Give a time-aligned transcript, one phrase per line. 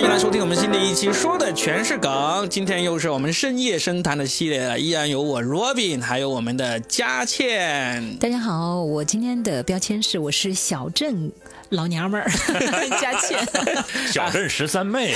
[0.00, 2.48] 欢迎来收听我们新的一期，说的全是梗。
[2.48, 8.16] 今天又是我们深夜深谈的系列了，依然有我 Robin，还有我们的佳倩。
[8.16, 11.30] 大家好，我今天的标签是我是小镇
[11.70, 12.28] 老娘们儿
[13.00, 13.38] 佳倩。
[14.12, 15.14] 小镇十三妹，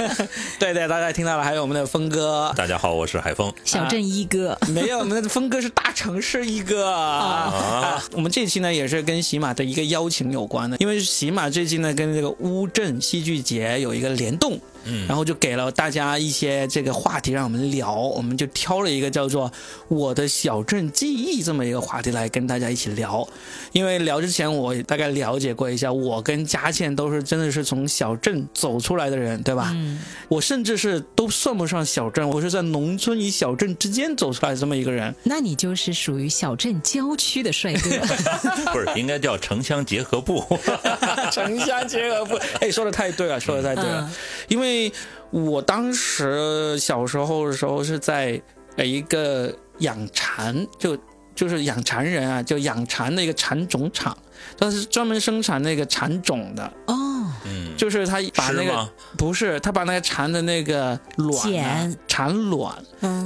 [0.60, 2.52] 对对，大家听到了，还有我们的峰哥。
[2.54, 3.50] 大家好，我是海峰。
[3.64, 8.02] 小镇一哥， 没有，我们的峰哥是大城市一哥啊。
[8.12, 14.60] 我们这期呢也是跟喜马的一个邀请有关的，因为喜马最近呢跟这个乌镇戏剧节有一个联动。
[14.84, 19.50] 嗯，然后就给了大家一些这个话题让我们聊，我们就挑了一个叫做
[19.88, 23.26] “我的小镇记忆”这么一个话题来跟大家一起聊。
[23.72, 29.70] 因为聊之前我大概了解过一下，我跟佳倩都是真的是从小镇走出来的人，对吧？
[29.74, 30.00] 嗯。
[30.28, 35.14] 我甚至是都算不上小镇，我是在农村与小镇之间走出来这么一个人。
[35.22, 37.90] 那你就是属于小镇郊区的帅哥，
[38.72, 40.44] 不是应该叫城乡结合部？
[41.32, 44.10] 城乡结合部，哎，说的太对了，说的太对了，
[44.48, 44.73] 因为。
[44.74, 44.92] 因为
[45.30, 48.40] 我当时小时候的时候是在
[48.76, 50.98] 一个养蚕，就
[51.34, 54.16] 就是养蚕人啊，就养蚕的一个蚕种厂，
[54.58, 56.72] 它是专门生产那个蚕种的。
[56.86, 57.00] 哦。
[57.46, 62.74] 嗯，就是他把那个不是他把那个蚕的那个卵，蚕卵，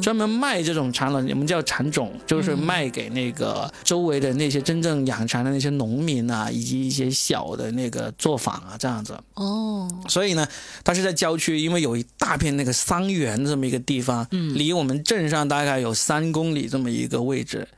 [0.02, 9.16] 专门卖这种蚕卵，我们叫蚕种，就是卖给那个周围的那些真正养蚕的那些农民啊，以及一些小的那个作坊啊，这样子。
[9.34, 10.44] 哦，所以呢，
[10.82, 17.69] 他是在郊区，因为有一大片那个桑园这么一个地方，嗯，离我们镇上大概有三公里这么一个位置。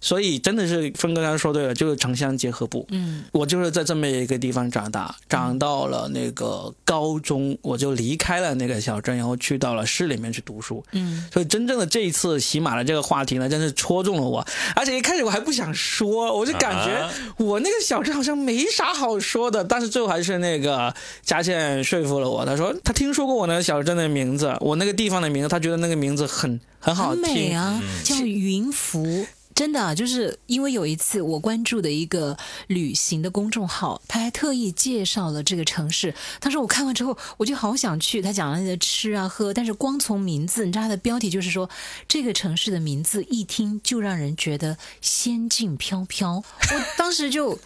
[0.00, 2.86] 所以真的是峰哥刚才说对了，就是城乡结合部。
[2.90, 10.84] 嗯，我就是在这么一个地方长大，长到了那个高中，我就离开了那个小镇，然后去到了市里面去读书。
[10.92, 14.46] 嗯，所以真正的这一次喜马的这个话题呢，真是戳中了我。
[14.76, 19.64] 而且一开始我还不想说，我就感觉我那个小镇好像没啥好说的。
[19.64, 29.26] 但是最后还是那个佳倩说服了我，他说他听说过我那个小镇的名字，我那个地方的名字，他觉得那个名字很很好听啊，叫云浮。
[29.58, 32.38] 真的，就是因为有一次我关注的一个
[32.68, 36.14] 旅行的公众号，他还特意介绍了这个城市。
[36.38, 38.22] 当时我看完之后，我就好想去。
[38.22, 41.68] 他讲了那个吃啊喝，但是光从名字，你知道他的标题就是说
[42.06, 46.36] 这个城市的名字一听就让人觉得仙境飘飘。
[46.70, 47.58] 我当时就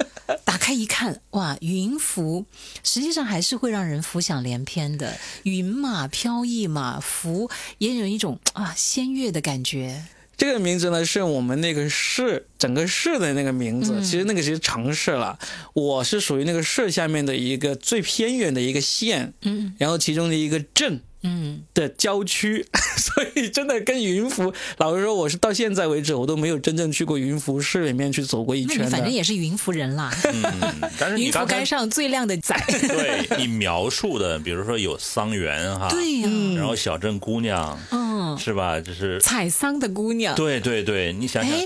[0.47, 2.47] 打开一看，哇，云浮，
[2.83, 5.19] 实际上还是会让人浮想联翩的。
[5.43, 10.03] 云嘛，飘逸嘛，浮也有一种啊仙乐的感觉。
[10.37, 14.03] 这个名字呢，是我们那个市整个市的那个名字。
[14.03, 15.39] 其实那个是城市了，
[15.75, 21.01] 我是属于那个市下面的一个最偏远的一个县，嗯，然后其中的一个镇。
[21.23, 22.67] 嗯的郊区，
[22.97, 28.89] 所以真的跟云浮，老实说，我是到现在为止，我都没有真正去过云浮市里面去走过一圈。
[28.91, 30.13] 反正也是云浮人啦。
[30.25, 32.55] 嗯，但是云浮街上最靓的仔。
[32.89, 38.81] 对你描述的，比如说有桑园哈，对呀，然后小镇姑娘，嗯，是吧？
[38.81, 40.35] 就是采桑的姑娘。
[40.35, 41.57] 对对对，你想想，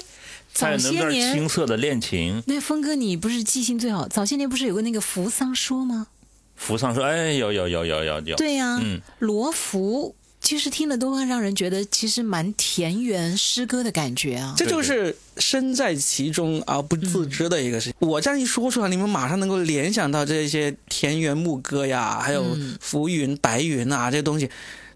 [0.52, 2.42] 早些年青涩的恋情。
[2.46, 4.06] 那峰哥，你不是记性最好？
[4.08, 6.08] 早些年不是有个那个扶桑说吗？
[6.56, 14.54] 扶桑说：“哎，有有有有有有。”对呀，嗯，罗浮其实听了都会让人觉得其实蛮田园诗歌的感觉啊。
[14.56, 17.94] 这就是身在其中而不自知的一个事情。
[17.98, 22.44] 我这样一说出来，你们马上能够联想到这些田园牧歌呀，还有
[22.80, 24.48] 浮云白云啊这些东西。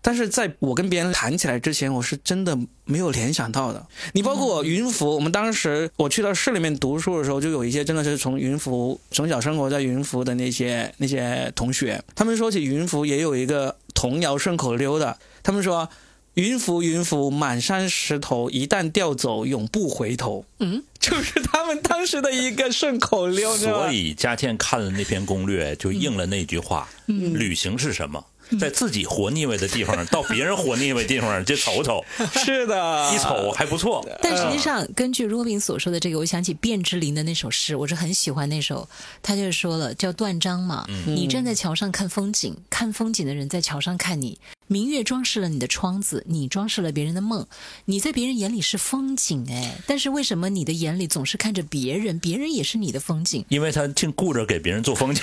[0.02, 3.86] 但是在我跟别人谈起来之前，我是真的没有联想到的。
[4.12, 15.18] 你包括云浮，我们当时我去到市里面读书的时候，就有一些真的是从云浮从小生活在云浮的那些那些同学，他们说起云浮也有一个童谣顺口溜的。
[15.42, 15.88] 他们说
[16.34, 23.56] ：“云浮云浮满山石头，一旦调走永不回头。”嗯，就是他们当时的一个顺口溜。
[23.56, 28.24] 所以佳倩看了那篇攻略，就应了那句话：“旅行是什么？”
[28.58, 34.04] 在自己活腻歪的地方，到别人活腻歪地方去瞅瞅， 是的，一瞅还不错。
[34.22, 38.88] 但实际上，根据若冰所说的这个，我想起卞之琳的那首诗，我是很喜欢那首。
[39.22, 40.86] 他就是说了，叫断章嘛。
[41.06, 44.38] 你站在桥上看风景，看风景的人在桥上看你。
[44.70, 47.44] 明月装饰了你的窗子，你装饰了别人的梦。
[47.86, 52.20] 你在别人眼里是风景，哎，但是为什么你的眼里总是看着别人？
[52.20, 55.22] 别人也是你的风景，因为他净顾着给别人做风景。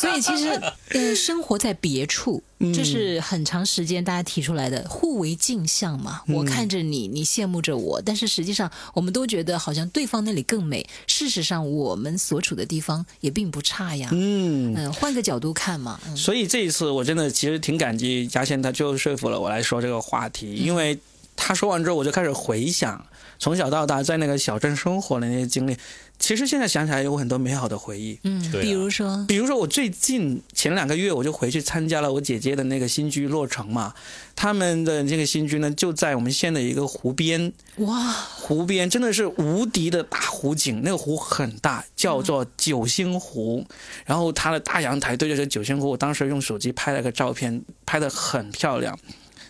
[0.00, 0.48] 所以其实，
[0.90, 2.40] 呃，生活在别处。
[2.72, 6.22] 这是很长时间大家提出来的，互为镜像嘛。
[6.28, 10.88] 我看着你，你羡慕着我，但是实际上我们都觉得好像对方那里更美。
[11.06, 14.08] 事实上，我们所处的地方也并不差呀。
[14.10, 16.00] 嗯嗯，换个角度看嘛。
[16.16, 20.98] 所以这一次我真的其实挺感激嘉倩，她就说服了我来说这个话题，因为
[21.34, 23.02] 他说完之后，我就开始回想
[23.38, 25.74] 从小到大在那个小镇生活的那些经历。
[26.18, 28.18] 其实现在想起来有很多美好的回忆。
[28.24, 33.94] 嗯，比如说，比如说，我最近前两个月我就回去参加了我姐姐的那个新居落成嘛，
[34.34, 43.64] 他们的这个新居呢就在我们县的一个湖边，哇，湖边真的是无敌的大湖景，那个湖很大，叫做九星湖。
[44.04, 48.98] 然后它的大阳台对着这九星湖，我当时用手机拍了个照片，拍的很漂亮，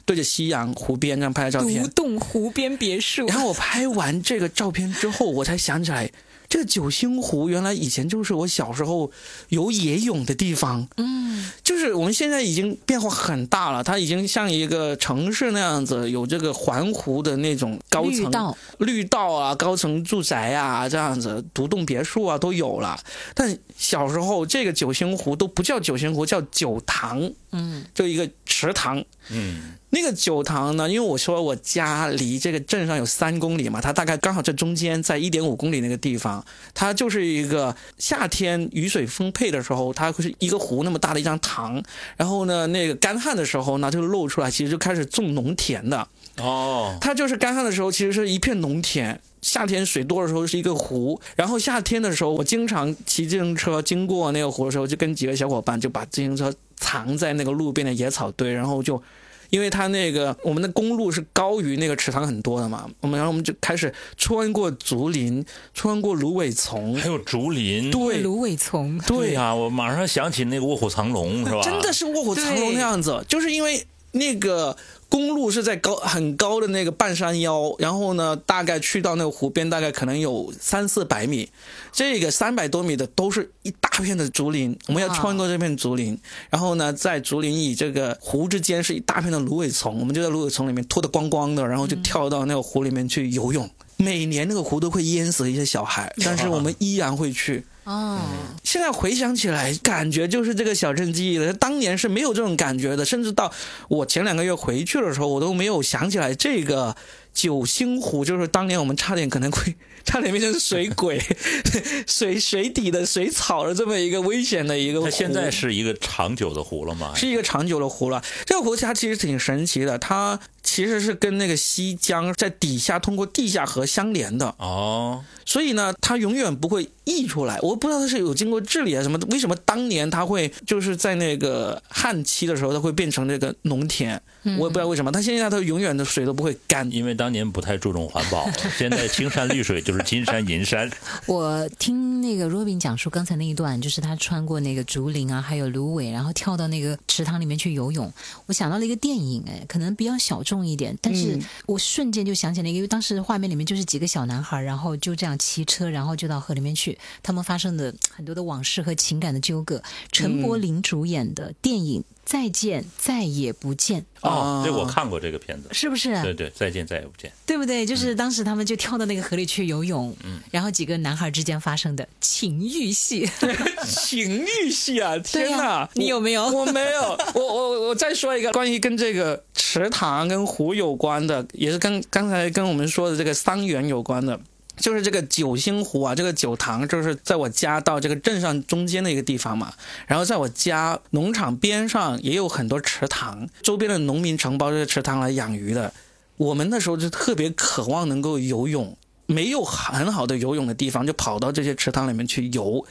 [0.05, 1.83] 对着夕阳湖边这样拍的照片。
[1.85, 2.07] 独。
[2.07, 6.11] 栋湖边别墅，然后我拍完这个照片之后，我才想起来，
[6.49, 9.11] 这个九星湖原来以前就是我小时候
[9.49, 10.87] 游野泳的地方。
[10.97, 22.99] 嗯，就是我们现在已经变化很大了，它已经像一个城市那样子，有这个环湖的那种高层绿道，绿道啊、高层住宅啊这样子，独栋别墅啊都有了。
[23.35, 29.05] 但小时候这个九星湖都不叫九星湖，叫九塘，嗯，就一个池塘。
[29.31, 36.45] 嗯，那个酒塘呢，因为我说我家离这个镇上有三公里嘛，它大概刚好在中间，在一点五公里那个地方，
[36.75, 41.83] 它就是一个夏天雨水丰沛的时候，它会是一个湖那么大的一张塘，
[42.17, 46.07] 然后呢，那个干旱的时候呢，就露出来，其实就开始种农田的。
[46.39, 49.21] 哦，它就是干旱的时候，其实是一片农田。
[49.43, 59.03] 夏天水多的时候是一个湖，然后夏天的时候，我经常骑自行车经过那个湖的时候，就跟几个小伙伴就把自行车藏在那个路边的野草堆，然后就，
[59.51, 66.95] 因为它那个我们的公路是高于那个池塘很多的嘛，我们然后我们就开始穿过竹林，穿过芦苇丛。
[66.97, 68.21] 还，有竹林，对。
[68.23, 69.33] 芦苇丛，对。
[69.33, 71.61] 呀、我马上想起那个卧虎藏龙，是吧？
[71.63, 74.77] 真的是卧虎藏龙那样子，就是因为那个
[75.09, 81.49] 公路是在高很高的那个半山腰，然后呢，大概去到那个湖边，大概可能有三四百米，
[81.93, 86.19] 这个三百多米的都是一大片的竹林，我们要穿过这片竹林，
[86.51, 93.69] 然后呢，在竹林与这个湖之间是一大片的芦苇丛，我们就在芦苇丛里面脱得光光的，然后就跳到那个湖里面去游泳。
[93.97, 97.65] 每年那个湖都会淹死一些小孩，但是我们依然会去。
[97.85, 98.19] 哦，
[98.65, 101.53] 现在回想起来，感觉就是这个小镇记忆了。
[101.53, 103.53] 当年是没有这种感觉的，甚至到
[103.89, 106.97] 我前两个月回去的时候，我都没有想起来这个
[107.37, 111.21] 九星湖，就是当年我们差点可能会 差点变成水鬼、
[112.09, 115.05] 水水底的水草的这么一个危险的一个湖。
[115.05, 117.13] 它现在是一个长久的湖了吗？
[117.15, 118.25] 是一个长久的湖了。
[118.47, 124.55] 这个湖它其实挺神奇的，它其实是跟那个西江在底下通过地下河相连的。
[124.59, 127.59] 哦，所以呢，它永远不会溢出来。
[127.63, 134.21] 我不知道他是有经过治理啊什么，为什么当年他会就是在那个旱期的时候，它会变成这个农田？
[134.43, 136.87] 我也不知道为什么，它现在它永远的水都不会干。
[136.93, 140.89] 因为当年不太注重环保， 现在青山绿水就是金山银山。
[141.27, 148.13] 我听那个 Robin 讲述刚才那一段，就是他穿过那个竹林啊，还有芦苇，然后跳到那个池塘里面去游泳。
[148.47, 159.83] 我想到了一个电影，哎，可能比较小众一点，但是嗯我瞬间就想起来，因为当时画面里面就是几个小男孩，然后就这样骑车，然后就到河里面去，他们发生的很多的往事和情感的纠葛。
[160.13, 165.69] 陈柏霖主演的电影《再见再也不见》，哦，哦这我看过这个片子。
[165.73, 166.21] 是不是？
[166.23, 167.31] 对对，再见再也不见。
[167.45, 167.87] 对不对？
[167.87, 173.29] 就是当时他们就跳到那个河里去游泳，嗯然后几个男孩之间发生的情欲戏。
[173.87, 175.17] 情欲戏啊！
[175.19, 177.17] 天 对呀哪，你有没有我没有。
[177.35, 184.41] 我我我再说一个关于跟这个池塘跟湖有关的，也是跟刚才跟我们说的这个桑园有关的。
[184.77, 189.73] 就是这个九星湖啊，这个酒塘就是在我家到这个镇上中间的一个地方嘛。
[190.07, 195.93] 然后在我家农场边上也有很多池塘，周边的农民承包这些池塘来养鱼的。
[196.37, 202.85] 我们那时候就特别渴望能够游泳，没有很好的游泳的地方，就跑到这些池塘里面去游。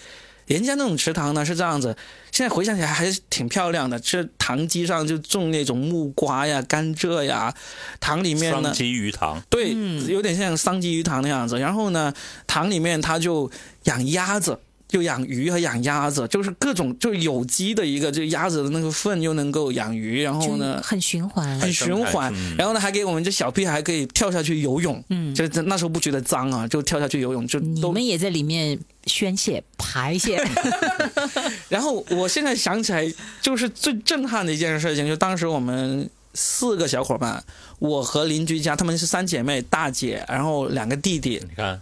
[0.48, 1.96] 人家那种池塘呢是这样子，
[2.32, 4.00] 现在回想起来还是挺漂亮的。
[4.00, 7.54] 这塘基上就种那种木瓜呀、甘蔗呀，
[8.00, 9.76] 塘里面呢桑，基鱼塘，对，
[10.08, 11.58] 有点像桑基鱼塘那样子。
[11.60, 12.14] 然后呢，
[12.46, 13.50] 塘里面它就
[13.86, 14.60] 养鸭子。
[14.88, 21.60] 就养鱼和养鸭子，就是各种就有机的一个，就鸭子的那个粪又能够养鱼，然后呢很循环。
[21.60, 30.42] 很循环嗯，然后呢还给我们这小屁孩可以跳下去游泳，嗯就那时候不觉得脏啊，就跳下去游泳就都你们也在里面宣泄排泄，
[31.70, 33.12] 然后我现在想起来，
[33.42, 37.44] 就是最震撼的一件事情，就当时我们四个小伙伴，
[37.80, 41.82] 我和邻居家，他们是三姐妹，大姐，然后两个弟弟，你看，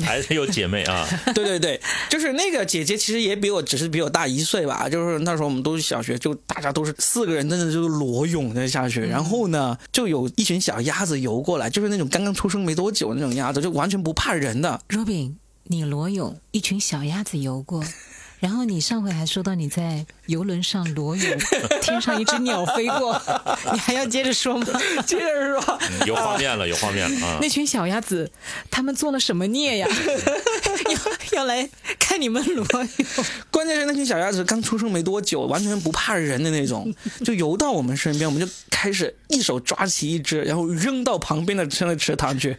[0.00, 1.06] 还是有姐妹啊。
[1.34, 4.88] 对对对，就是那个姐姐其实也比我，只是比我大一岁吧。
[4.88, 9.00] 就是那时候我们都是小学，就大家都是四个人，真的就是裸泳的下去。
[9.00, 14.80] 然后呢，就有一群小鸭子游过来，就是那种刚刚出生没多久那种鸭子，就完全不怕人的。
[14.88, 15.34] Robin，
[15.64, 17.84] 你裸泳，一群小鸭子游过，
[18.42, 21.38] 然后你上回还说到你在游轮上裸泳，
[21.80, 23.16] 天上一只鸟飞过，
[23.72, 24.66] 你还要接着说吗？
[25.06, 27.38] 接着说，嗯有画面了，有画面了啊！
[27.40, 28.28] 那群小鸭子，
[28.68, 29.88] 他们做了什么孽呀？
[31.30, 31.70] 要来
[32.00, 32.88] 看你们裸泳。
[33.48, 36.92] 关键是那群小鸭子刚出生没多久，完全不怕人的那种，
[37.24, 42.56] 就游到我们身边，我们就开始一手抓起一只，然后扔到旁边的那个池塘去，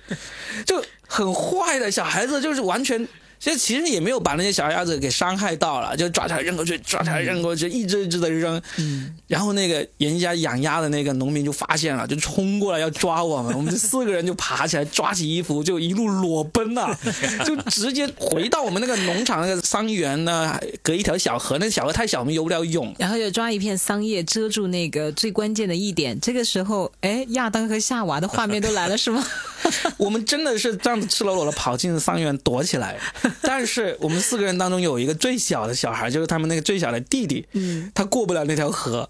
[0.66, 3.06] 就很坏的小孩子，就是完全。
[3.44, 8.62] 其实其实也没有把那些小鸭子给伤害到了，就抓起来扔过去，抓起来扔过去，一只一只的扔。
[8.78, 16.98] 嗯，然后那个人家养鸭的那个农民就发现了，就冲过来要抓我们，我们这四个人就爬起来抓起衣服就一路裸奔呐、
[17.44, 22.96] 就直接回到我们那个农场那个桑园呢，隔一条小河，那小河太小，我们游不了泳。
[22.98, 26.18] 然后就抓一片桑叶遮住那个最关键的一点。
[26.22, 29.22] 这个时候，哎，亚当和夏娃的画面都来了，是吗？
[29.98, 32.98] 我们真的是这样子赤裸裸的跑进桑园躲起来，
[33.42, 39.10] 但是我们四个人当中有一个最小的小孩，就是他们那个最小的弟弟，嗯，他过不了那条河，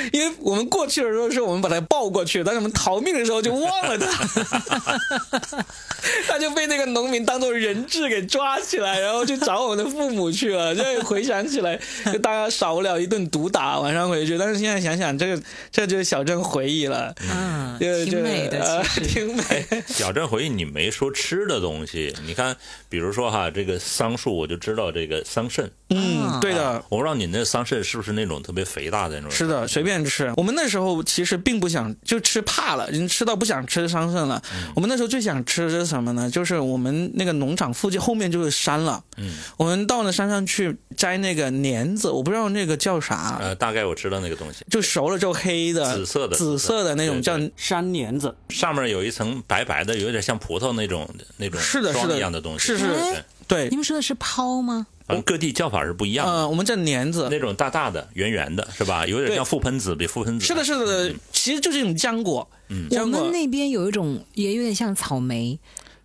[0.12, 5.64] 因为我们过去的时候是我们把他抱过去，但是我们逃命的时候就忘了他，
[6.28, 10.74] 他就被那个农民当做人质给抓起来，然后去找我们的父母去了。
[10.74, 11.78] 这回想起来，
[12.12, 14.38] 就大家少不了一顿毒打，晚上回去。
[14.38, 19.10] 但是现在想想，这个这就是小镇回忆了，嗯，挺美的，呃其实。
[19.10, 19.66] 挺美。
[19.86, 22.56] 小镇回忆，你没说吃的东西，你看，
[22.88, 25.68] 比如说哈，这个桑树，我就知道这个桑葚。
[25.90, 26.82] 嗯，对的。
[26.88, 29.30] 我不知道你那桑葚是不是那种特别肥大的那种？
[29.30, 30.32] 是的，随便吃。
[30.36, 34.42] 我们那时候其实并不想，就吃怕了，已经吃到不想吃桑葚了。
[34.74, 36.30] 我们那时候最想吃的是什么呢？
[36.30, 39.02] 就是我们那个农场附近后面就是山了。
[39.16, 48.34] 嗯，我们到了山上去摘那个莲子，我不知道那个叫啥，呃，大概我知道那个东西，就熟了之后黑的、紫色的紫色的那种叫山莲子。
[48.48, 52.66] 上面有一层白白的，有点像葡萄那种那种是的，是霜的，一样的东西。
[52.66, 54.86] 是是对，对你，们说的是抛吗？
[55.10, 56.32] 反正各地叫法是不一样的。
[56.32, 57.28] 呃，我们叫莲子。
[57.30, 59.06] 那种大大的、圆圆的，是吧？
[59.06, 62.48] 有点像覆盆子，比覆盆子是的，是的，其实就是一种浆果。
[62.68, 65.58] 嗯我们那边有一种也有点像草莓，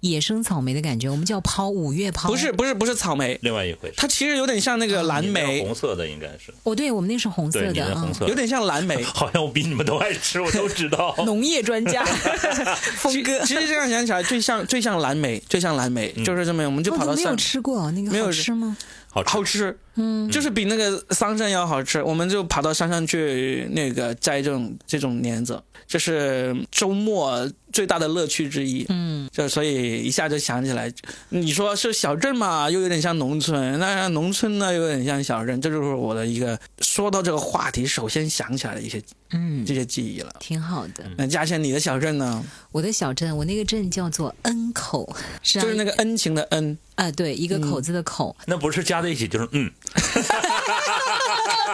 [0.10, 2.30] 野生草莓的感觉，我们叫抛，五月抛。
[2.30, 3.96] 不是，不是不是草莓，另外一回事。
[3.98, 9.04] 它其实有点像那个蓝莓，红色的应该是，哦，对，我们那是红色的有点像蓝莓。
[9.04, 11.16] 好像我比你们都爱吃，我都知道。
[11.26, 12.04] 农业专家，
[12.98, 18.78] 峰哥，其实这样想起来，最像最像蓝莓，最像蓝莓，就是这么，我们就跑到没有吃过那个，没有好吃吗？
[19.16, 22.04] 好吃好吃，嗯，就是比那个桑葚要好吃。
[22.04, 28.86] 我们就跑到山上去那个摘这种这种莲子，这是周末最大的乐趣之一。
[28.90, 30.92] 嗯，就所以一下就想起来，
[31.30, 35.62] 你说是小镇嘛，又有点像农村；那农村呢，又有点像小镇。
[35.62, 40.34] 这就是我的一个说到这个话题，首先想起来的一些嗯这，些记忆了。
[40.42, 41.06] 挺好的。
[41.18, 42.44] 那嘉倩，你的小镇呢？
[42.74, 48.36] 我的小镇，我那个镇叫做恩口，是啊，就是那个恩情的恩，啊，对，一个口字的口。
[48.46, 49.70] 那不是加在一起就是嗯，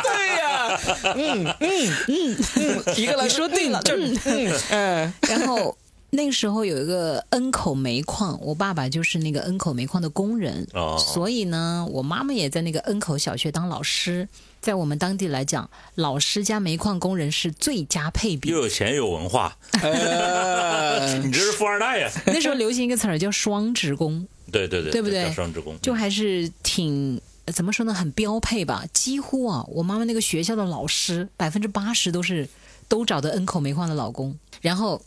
[0.04, 0.80] 对呀、
[1.16, 5.14] 嗯嗯嗯嗯， 一个来说对了就嗯嗯。
[5.30, 5.78] 然后
[6.12, 14.28] 那个时候有一个恩口煤矿，我爸爸就是那个恩口煤矿的工人，哦所以呢，我妈妈也在那个恩口小学当老师。
[14.62, 18.60] 在我们当地来讲，老师加煤矿工人是最佳配比又。
[18.60, 22.12] 有钱又有文化，呃， 你这是富二代呀！
[22.28, 28.86] 那时候流行一个词儿叫“双职工对对对，对不对叫双职工”，，就还是挺呃怎么说呢，很标配吧。
[28.94, 32.48] 几乎啊，我妈妈那个学校的老师百分之八十都是
[32.88, 35.02] 都找的恩口煤矿的老公，然后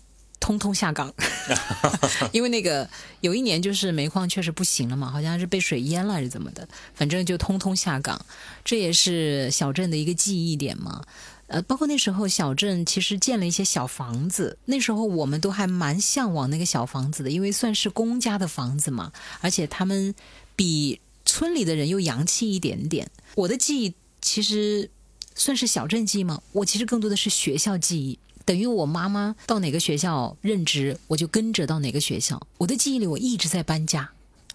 [0.44, 1.10] 通通下岗，
[2.30, 2.86] 因为那个
[3.22, 8.20] 有一年就是煤矿确实不行了嘛，好像是被水淹了还是怎么的，反正就通通下岗。
[8.62, 11.02] 这也是小镇的一个记忆点嘛。
[11.46, 20.14] 呃，包括那时候小镇其实建了一些小房子，那时候我们都还蛮向往那个小房子的，因为算是公家的房子嘛，而且他们
[20.54, 23.10] 比村里的人又洋气一点点。
[23.34, 24.90] 我的记忆其实
[25.34, 26.42] 算是小镇记忆吗？
[26.52, 28.18] 我其实更多的是学校记忆。
[28.44, 32.40] 等于我妈妈到哪个学校任职，我就跟着到哪个学校。
[32.58, 34.10] 我的记忆里，我一直在搬家，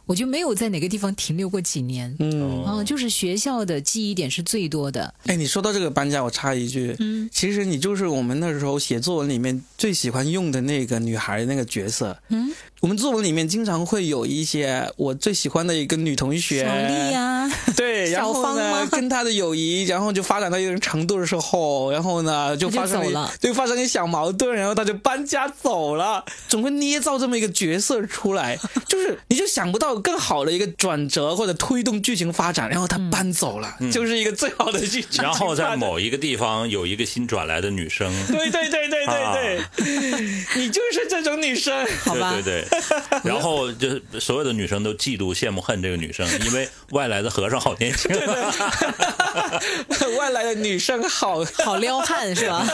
[0.05, 2.15] 我就没有在哪个地方停留过几年。
[2.19, 5.13] 嗯，啊，就是学校的记忆点是最多的。
[5.25, 12.17] 哎，你说到这个搬家，我插一句，嗯，其实你就是我们那时候写作文里面最喜欢用的那个女孩那个角色。
[12.29, 23.29] 嗯，我们作文里面经常会有一些我最喜欢的一个女同学，小丽呀、 对，然后呢， 跟她的友谊，然后就发展到一定程度的时候，然后呢，就发生走了。
[23.39, 28.57] 就，发生一小矛盾，然后她就搬家走了，总会捏造这么一个角色出来，
[28.87, 35.21] 就是你就想不到更好的一个转折或者推动剧情发展，然后她搬走了，就是一个最好的剧情。
[35.21, 41.85] 然后在某一个地方有一个新转来的女生，对对对对对对，你就是这种女生。
[42.05, 42.68] 好吧对对对，
[43.23, 48.09] 然后就是所有的女生都嫉妒、羡慕、恨这个女生，因为外来的和尚好好年轻。
[50.17, 52.67] 外来的女生好好撩汉是吧？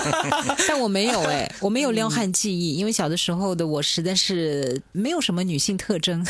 [0.67, 6.25] 但我没有哎，我没有撩汉记忆，因为小的时候的我实在是没有什么女性特征。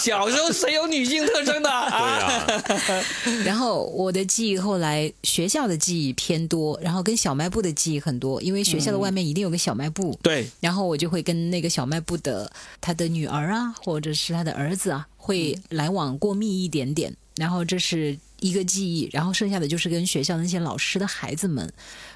[0.00, 1.70] 小时候谁有女性特征的？
[1.70, 3.04] 对呀，
[3.44, 10.18] 然后我的记忆后来学校的记忆偏多，然后跟小卖部的记忆很多，因为学校的外面一定有个小卖部。
[10.22, 12.49] 对，然后我就会跟那个小卖部的
[12.80, 17.14] 他的女儿啊，或者是他的儿子啊，会来往过密一点点。
[17.36, 21.72] 然后这是一个记忆，然后剩下的就是跟学校那些老师的孩子们，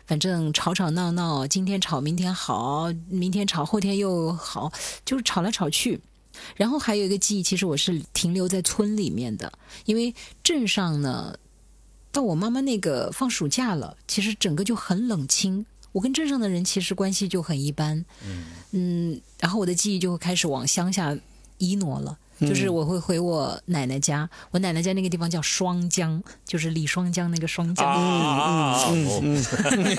[0.07, 4.71] 反正吵吵闹闹，今天吵明天好，明天吵后天又好，
[5.05, 6.01] 就是吵来吵去。
[6.57, 9.51] 然后还有一个记忆，其实我是停留在村里面的，
[9.87, 11.39] 因为镇上呢，
[12.13, 15.65] 到我妈妈那个放暑假了，其实整个就很冷清。
[15.93, 18.47] 我跟镇上的人其实关系就很一般，嗯
[19.39, 21.17] 然后我的记忆就会开始往乡下
[21.59, 22.19] 一挪了。
[22.41, 27.87] 就是我会回我奶奶家，我奶奶家那个地方叫双江，就是李双江那个双江。
[27.87, 29.23] 啊，哦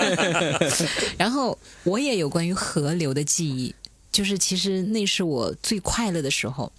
[1.17, 3.73] 然后我也有关于河流的记忆，
[4.11, 6.69] 就是其实那是我最快乐的时候。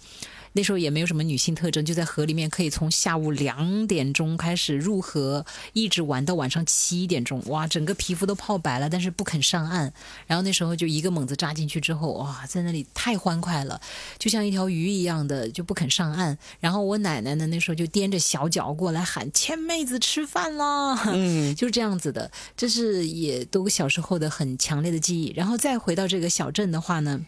[0.53, 9.93] 那时候也没有什么女性特征，就在河里面可以从下午两点钟开始入河，一直玩到晚上七点钟，哇，整个皮肤都泡白了，但是不肯上岸。
[10.25, 13.79] 然后那时候就一个猛子扎进去之后，哇，在那里太欢快了，
[14.17, 16.37] 就像一条鱼一样的就不肯上岸。
[16.59, 25.33] 然后我奶奶呢，那时候就踮着小脚过来喊：“千妹子吃饭了。”嗯， 就是这样子的，这是也都小时候的很强烈的记忆。
[25.35, 27.25] 然后再回到这个小镇的话呢，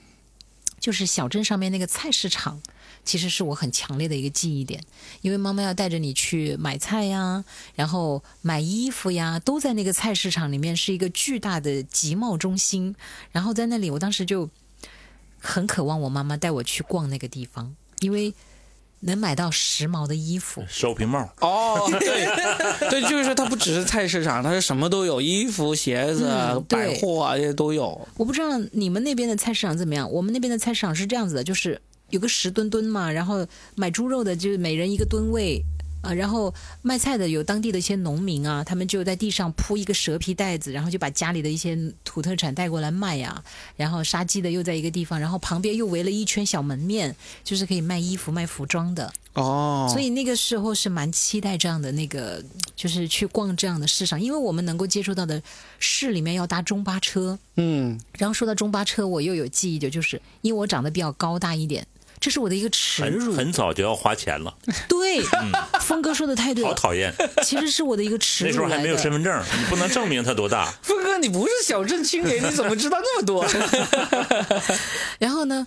[0.79, 2.61] 就是小镇上面那个菜市场，
[3.05, 4.83] 其实是我很强烈的一个记忆点，
[5.21, 7.43] 因为妈妈要带着你去买菜呀，
[7.75, 12.95] 然后买衣服呀，都在那个菜市场里面是一个巨大的集贸中心。
[13.31, 14.49] 然后在那里，我当时就
[15.39, 18.33] 很渴望我妈妈带我去逛那个地方，因为
[19.01, 20.63] 能买到时髦的衣服。
[20.67, 22.27] 收皮帽，哦，对，
[22.91, 28.07] 对，就是说它不只是菜市场，它是什么都有，衣服、鞋子、嗯百货啊这些都有。
[28.17, 35.63] 我不知道你们那边的菜市场怎么样，我们那边的菜市场是这样子的，就是有个石墩墩嘛，然后买猪肉的就每人一个吨位。
[36.01, 43.43] 啊，然后卖菜的有当地的一些农民啊，他们就在地上铺一个蛇皮袋子，然后就把家里的一些土特产带过来卖呀。
[43.75, 49.11] 然后杀鸡的又在一个地方，然后旁边又围了一圈小门面，就是可以卖衣服、卖服装的。
[49.33, 52.41] 哦，所以那个时候是蛮期待这样的那个，
[52.77, 55.43] 就是去逛这样的市场，因为我们能够接触到的
[55.79, 61.85] 市里面要搭中巴车，嗯，然后说到中巴车，我又有记忆的，就是因为我长得比较高大一点，
[62.19, 63.33] 这是我的一个耻辱。
[63.33, 64.55] 很早就要花钱了，
[64.87, 65.21] 对，
[65.81, 67.13] 峰哥说的太对了，好讨厌。
[67.43, 69.09] 其实是我的一个耻辱那时候还没有身。
[69.11, 70.71] 份证，你不能证明他多大。
[70.83, 73.45] 峰哥，你不是小镇青年，你怎么知道那么多？
[75.17, 75.65] 然后呢，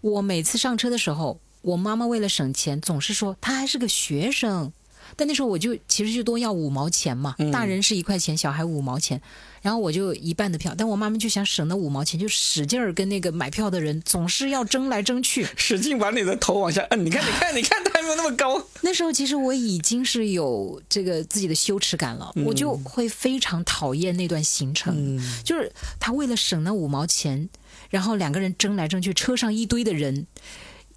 [0.00, 4.72] 我每次上车的时候，我妈妈为了省钱，总是说她还是个学生。
[5.16, 9.20] 但那时候我就其实就多要五毛钱嘛，大人是一块钱，小孩五毛钱，
[9.60, 15.46] 然后我就一半的票，但我妈妈就想省那五毛钱，就使劲儿跟那个买票的人总是要争来争去。
[15.56, 18.62] 使劲把你的头往下摁，你看，你看，你看，他还没有那么高。
[18.82, 25.70] 那时候其实我已经是有这个自己的羞耻感了，我就会非常讨厌那段行程，就是
[26.00, 27.48] 他为了省那五毛钱，
[27.90, 30.26] 然后两个人争来争去，车上一堆的人。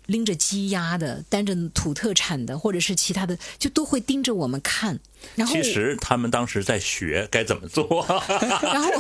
[0.07, 4.99] 拎着鸡鸭的，担着土特产的，或者是其他的，就都会盯着我们看。
[5.35, 8.05] 然后，其实他们当时在学该怎么做，
[8.61, 8.91] 然后？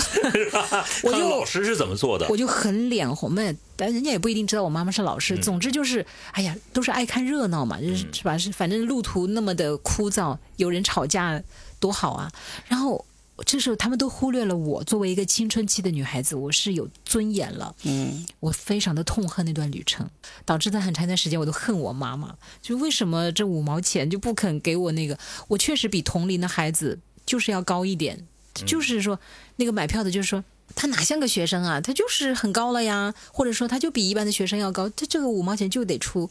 [1.03, 2.35] 我就老师是怎么做的我。
[2.35, 3.41] 就很脸红嘛，
[3.75, 5.37] 但人家也不一定知道我妈妈是老师。
[5.37, 8.35] 总之就是，哎呀，都是爱看热闹嘛，就是是吧？
[8.37, 11.41] 是反正路途那么的枯燥，有人吵架
[11.79, 12.31] 多好啊。
[12.67, 13.05] 然后
[13.43, 17.75] 这时候他们都忽略了我作为一个青春期的女孩子，我是有尊严了。
[17.83, 20.09] 嗯，我非常的痛恨那段旅程，
[20.45, 22.35] 导致在很长一段时间我都恨我妈妈。
[22.61, 25.17] 就为什么这五毛钱就不肯给我那个？
[25.49, 29.19] 我确实比同龄的孩子就是要高一点，就是说
[29.57, 30.43] 那个买票的，就是说
[30.73, 36.29] 他哪像个学生啊，他就是很高了呀，或者说他就比一般的学生要高，他这个五毛钱就得出。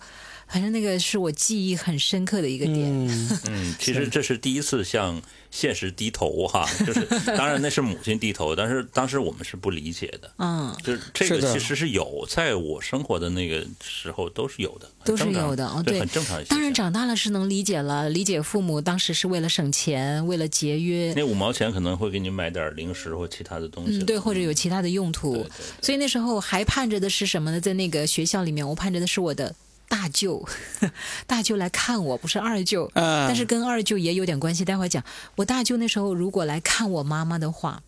[0.48, 2.76] 反正那个是我记忆很深刻的一个点。
[2.78, 10.30] 嗯，嗯， 其实这是第一次向现实低头哈， 就是当然那是母亲低头，但是当时我们是不理解的。
[10.38, 16.44] 嗯，就是这个其实是有，在我生活的那个时候都是有的，都是有的哦对对，很正常。
[16.44, 21.12] 当然长大了是能理解了，理解父母当时是为了省钱，为了节约。
[21.16, 23.98] 那五毛钱可能会给你买点零食或其他的东西。
[23.98, 25.34] 嗯，对，或者有其他的用途。
[25.34, 27.60] 对对所以那时候还盼着的是什么呢？
[27.60, 29.54] 在那个学校里面，我盼着的是我的
[29.88, 30.46] 大舅，
[31.26, 32.90] 大舅来看我，不是二舅。
[32.94, 35.02] 嗯但是跟二舅也有点关系，待会儿讲。
[35.36, 37.82] 我大舅那时候如果来看我妈妈的话，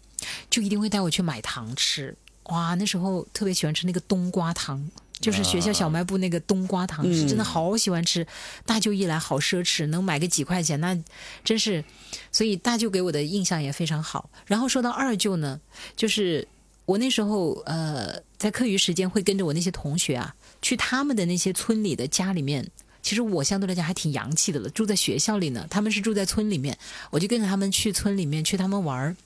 [0.50, 2.16] 就一定会带我去买糖吃。
[2.44, 4.88] 哇，那时候特别喜欢吃那个冬瓜糖，
[5.20, 8.24] 就是学校小卖部那个冬瓜糖，嗯是真的好喜欢吃。
[8.64, 10.96] 大舅一来好奢侈，能买个几块钱，那
[11.42, 11.84] 真是，
[12.30, 14.30] 所以大舅给我的印象也非常好。
[14.46, 15.60] 然后说到二舅呢，
[15.96, 16.46] 就是
[16.84, 20.32] 我那时候呃在课余时间会跟着我那些同学啊，
[20.62, 22.70] 去他们的那些村里的家里面。
[23.02, 26.76] 其实我相对来讲还挺洋气的了，住在学校里呢，他们是住在村里面，
[27.10, 29.16] 我就跟着他们去村里面去他们玩儿，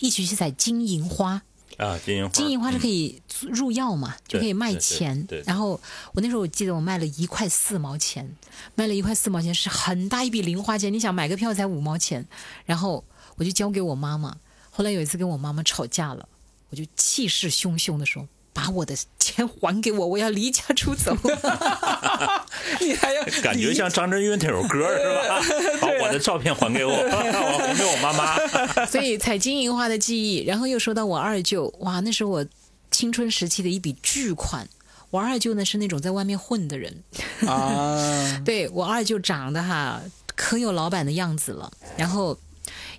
[0.00, 1.40] 一起去采金银花。
[1.76, 5.44] 啊，金银花，金银花是可以，入药嘛，就可以卖钱对对对。
[5.46, 5.80] 然后
[6.14, 8.28] 我那时候我记得我卖了一块四毛钱，
[8.74, 10.92] 卖了一块四毛钱是很大一笔零花钱。
[10.92, 12.26] 你想买个票才五毛钱，
[12.64, 13.04] 然后
[13.36, 14.36] 我就交给我妈妈。
[14.70, 16.28] 后来有一次跟我妈妈吵架了，
[16.70, 18.26] 我就气势汹汹的说。
[18.56, 21.14] 把我的钱还给我，我要离家出走。
[22.80, 25.40] 你还要感觉像张震岳那首歌是吧？
[25.78, 27.02] 把我的照片还给我，我
[27.60, 28.86] 还给我妈妈。
[28.86, 32.46] 所以采金银花的记忆，然后又说到我二舅，哇，那是我
[32.90, 34.66] 青春时期的一笔巨款。
[35.10, 37.04] 我二舅呢是那种在外面混的人，
[37.46, 40.00] 啊，对我二舅长得哈
[40.34, 41.70] 可有老板的样子了。
[41.98, 42.38] 然后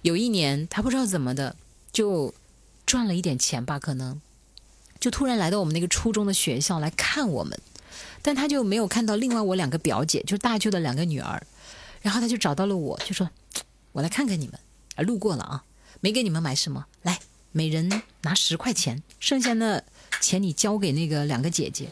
[0.03, 1.55] 有一年他不知道怎么的
[1.91, 2.33] 就
[2.85, 4.21] 赚了一点钱吧，可能
[4.99, 7.59] 就突然来到我们那个初中的学校来看我们，
[8.21, 11.45] 但他就没有看到另外我两个表姐，就大舅的两个女儿。
[12.01, 13.29] 然后他就找到了我，就说
[13.91, 14.59] ：“我来看看你们，
[14.95, 15.63] 啊，路过了啊，
[15.99, 17.19] 没给你们买什么，来，
[17.51, 19.83] 每人拿十块钱，剩下的
[20.21, 21.89] 钱你交给那个两个姐姐。”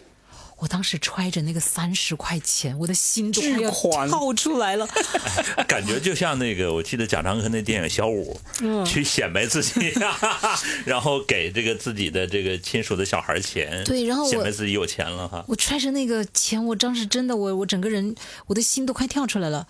[0.65, 4.87] 我当时揣着那个三十块钱，我的心都快跳出来了。
[5.67, 8.35] 感觉就像那个，我记得贾樟柯那电影《小五
[8.85, 9.93] 》，去显摆自己，
[10.83, 15.45] 然后给这个自己的这个亲属的小孩钱，对然后我显摆自己有钱了哈。
[15.47, 18.15] 我揣着那个钱，我当时真的，我我整个人，
[18.47, 19.67] 我的心都快跳出来了。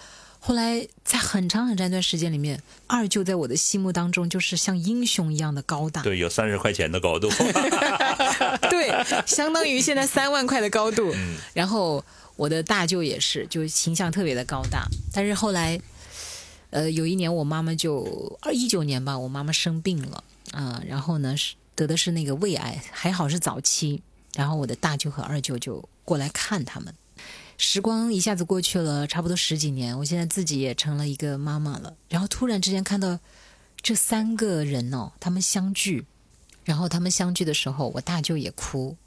[0.47, 7.27] 后来在很长很长一段时间里面，二舅在我的心目当中就是像英雄一样的高大，对，有三十块钱的高度，
[8.69, 8.93] 对，
[9.25, 11.11] 相当于现在三万块的高度。
[11.55, 12.05] 然后
[12.35, 14.85] 我的大舅也是，就形象特别的高大。
[15.11, 15.81] 但是后来，
[16.69, 23.99] 呃，有一年我妈妈就二一九年吧，我妈妈生病了啊、然后呢是得的是那个胃癌，还好是早期。
[24.35, 26.93] 然后我的大舅和二舅就过来看他们。
[27.57, 31.95] 时光一下子过去了，差不多十几年，我现在自己也成了一个妈妈了。
[32.09, 33.17] 然后突然之间看到
[33.81, 36.05] 这三个人哦，他们相聚，
[36.63, 38.97] 然后他们相聚的时候，我大舅也哭，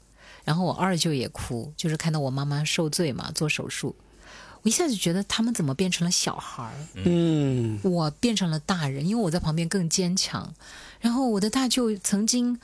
[0.43, 3.95] 然后我二舅也哭，就是看到我妈妈受罪嘛，做手术，
[4.63, 10.53] 我一下子觉得他们怎么变成了小孩儿，嗯，我变成了大人，因为我在旁边更坚强。
[10.99, 12.59] 然后我的大舅曾经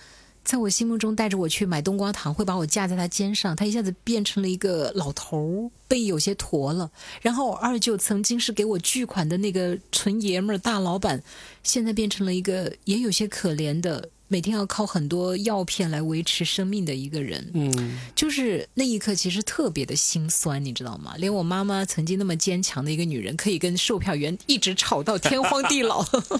[0.46, 6.92] 在我心目中带着我去买冬瓜糖，会把我架在他肩上，他一下子变成了一个老头儿，背有些驼了。
[7.22, 11.22] 然后我二舅曾经是给我巨款的那个纯爷们儿大老板，
[11.64, 14.10] 现在变成了一个也有些可怜的。
[14.28, 21.14] 每天要靠很多药片来维持生命的一个人，嗯，就是那一刻其实特别的心酸，你知道吗？
[21.18, 26.40] 连我妈妈曾经那么坚强的一个女人，可以跟售票员一直吵到天荒地老， 不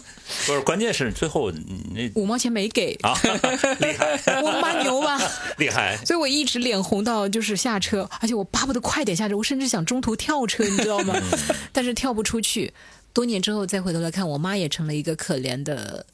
[0.54, 1.52] 是，关键是最后
[1.94, 3.20] 那 五毛钱没给，那啊，
[3.80, 5.20] 厉害， 我妈牛吧？
[5.58, 11.14] 厉害，所以我一直脸红到就是下车，而且我巴不得快点下车，我甚至想中途跳车，你知道吗？
[11.72, 12.74] 但是跳不出去。
[13.14, 16.06] 多年之后再回头来看，我妈也成了一个可怜的。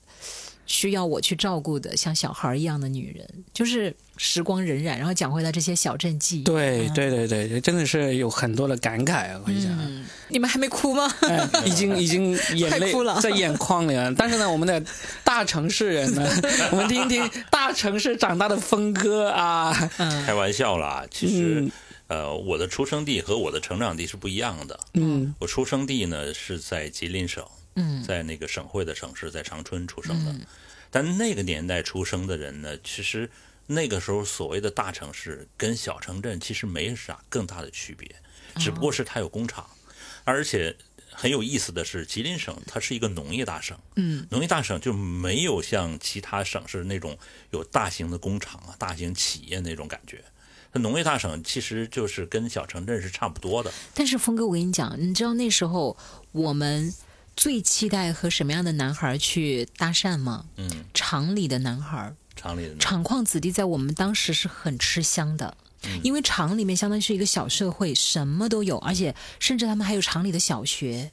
[0.72, 6.44] 需要我去照顾的像小孩一样的女人，就是时光荏苒，然后讲回来这些小镇记忆。
[6.44, 9.40] 对对对对，真的是有很多的感慨啊！
[9.42, 11.14] 我跟你讲，嗯，你们还没哭吗？
[11.24, 14.14] 哎，已经已经 眼泪哭了在眼眶里了。
[14.16, 14.82] 但是呢，我们的
[15.26, 16.26] 大城市人呢，
[16.72, 19.74] 我们听一听大城市长大的峰哥啊，
[20.26, 21.06] 开玩笑啦。
[21.12, 21.72] 其实嗯，
[22.08, 24.80] 呃，我的出生地和我的成长地是不一样的。
[24.94, 27.44] 嗯我出生地呢是在吉林省，
[27.76, 30.34] 嗯在那个省会的城市，在长春出生的。
[30.92, 33.32] 但那个年代出生的人呢，其实
[33.66, 38.14] 那个时候所谓的大城市跟小城镇其实没啥更大的区别，
[38.58, 39.66] 只不过是它有工厂，
[40.26, 40.76] 而且
[41.10, 47.18] 很有意思的是，吉林省它是一个农业大省，嗯，农业大省就没有像其他省市那种
[47.52, 50.24] 有大型的工厂啊、大型企业那种感觉。
[50.74, 53.72] 它农业大省其实就是跟小城镇是差不多的。
[53.94, 55.98] 但是峰哥，我跟你讲，你知道那时候
[56.32, 56.94] 我们
[57.36, 60.46] 最期待和什么样的男孩去搭讪吗？
[60.58, 65.58] 嗯，厂里的男孩，厂里的厂矿子弟在我们当时是很吃香的。
[66.04, 71.12] 因为厂里面相当于是一个小社会，什么都有，而且甚至他们还有厂里的小学，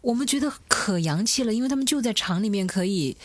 [0.00, 3.16] 我们觉得可洋气了，因为他们就在厂里面可以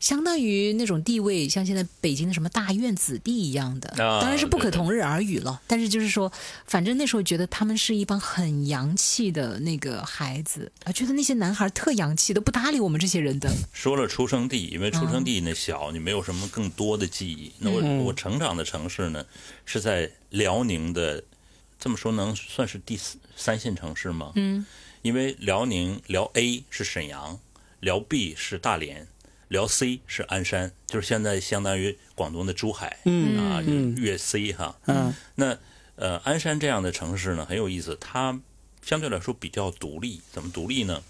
[0.00, 5.60] 相当于那种地位，像现在北京的什么大院子弟一样的，啊当然是不可同日而语了。
[5.66, 6.30] 但是就是说，
[6.66, 13.50] 反正那时候觉得他们是一帮很洋气的那个孩子啊，觉得那些男孩特洋气，都不搭理我们这些人的。
[13.72, 17.52] 说了出生地，因为出生地那小，你没有什么更多的记忆。
[17.58, 19.24] 那我、我成长的城市呢，
[19.64, 21.22] 是在辽宁的，
[21.78, 24.32] 这么说能算是第四三线城市吗？
[24.36, 24.64] 嗯，
[25.02, 27.38] 因为辽宁辽 A 是沈阳，
[27.80, 29.06] 辽 B 是大连，
[29.48, 34.76] 辽 C 是鞍山，就是现在相当于广东的珠海，嗯啊，就是粤 C 哈。
[34.86, 35.56] 嗯那
[35.96, 38.40] 呃，鞍山这样的城市呢很有意思，它
[38.82, 40.20] 相对来说比较独立。
[40.32, 41.02] 怎么独立呢？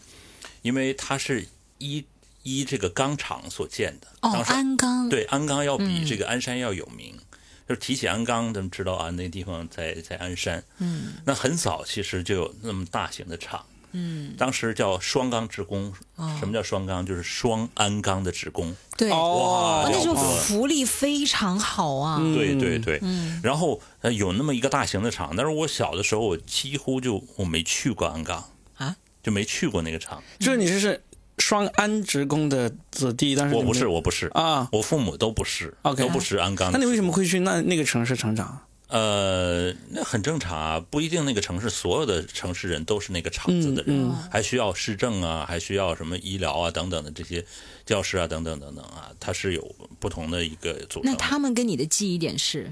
[0.62, 1.46] 因为它是
[1.78, 2.04] 依
[2.42, 4.08] 依这个钢厂所建的。
[4.20, 7.18] 哦，当时鞍钢，对鞍钢要比这个鞍山要有名。
[7.66, 10.62] 就是提起鞍钢，咱们知道啊，那地方在在鞍山。
[10.80, 13.64] 嗯，那很早其实就有那么大型的厂。
[13.94, 15.92] 嗯，当时叫双钢职工。
[16.16, 17.04] 哦什么叫双钢？
[17.04, 18.76] 就是双鞍钢的职工。
[18.96, 22.18] 对，哦哇那时候了不得福利非常好啊。
[22.18, 28.44] 对对对，嗯然后呃有那么一个大型的厂，但是我小的时候我几乎就我没去过鞍钢
[28.76, 30.22] 啊，就没去过那个厂。
[30.38, 31.02] 就是你这是
[31.38, 34.68] 双安职工的子弟，但是我不是，我不是，啊。
[34.70, 36.70] 我父母都不是都不是鞍钢。
[36.72, 38.60] 那你为什么会去那那个城市成长？
[38.88, 47.44] 呃，那很正常啊，不一定那个城市所有的城市人都是那个厂子的人，嗯还需要市政啊，还需要什么医疗啊等等的这些
[47.86, 51.10] 教师啊等等等等啊，它是有不同的一个组成。
[51.10, 52.70] 那他们跟你的记忆点是？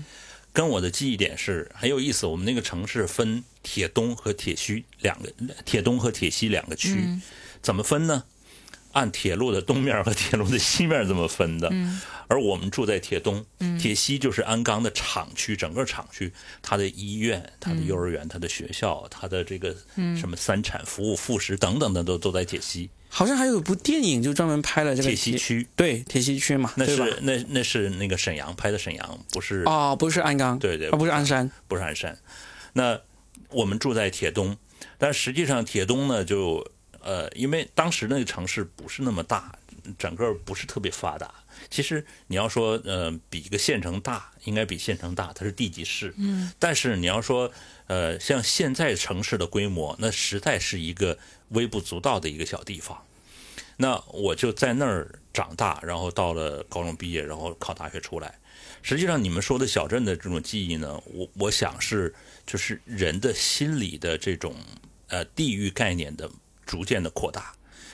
[0.52, 5.32] 跟我的记忆点是很有意思，我们那个城市分铁东和铁西两个，
[5.64, 7.22] 铁东和铁西两个区，嗯
[7.62, 8.24] 怎么分呢？
[8.92, 11.68] 按铁路的东面和铁路的西面这么分的。
[11.70, 13.44] 嗯而我们住在铁东，
[13.78, 22.88] 铁西就是鞍钢的厂区，整个厂区，它的医院、它的幼儿园、它的学校、它的这个嗯什么三产服务、副食等等的都都在铁西。
[23.10, 26.86] 好像还有一部电影就专门拍了这个铁西区，对铁西区嘛，那？
[26.86, 32.16] 是那那是那个沈阳拍的沈阳，不是哦，不是鞍钢，对对啊，不是鞍山，不是鞍山。
[32.72, 32.98] 那
[33.50, 34.56] 我们住在铁东，
[34.96, 36.66] 但实际上铁东呢，就
[37.02, 39.54] 呃，因为当时那个城市不是那么大，
[39.98, 41.32] 整个不是特别发达。
[41.70, 46.14] 其实你要说呃，比一个县城大，应该比县城大，它是地级市。
[46.16, 46.50] 嗯。
[46.58, 47.50] 但是你要说
[47.86, 51.18] 呃，像现在城市的规模，那实在是一个
[51.50, 53.00] 微不足道的一个小地方。
[53.76, 58.38] 那我就在那儿长大，然后到了高中毕业，然后考大学出来。
[58.82, 62.14] 实际上，你们说的小镇的这种记忆呢，我我想是
[62.46, 64.54] 就是人的心理的这种
[65.08, 66.30] 呃地域概念的
[66.72, 67.52] 逐渐的扩大。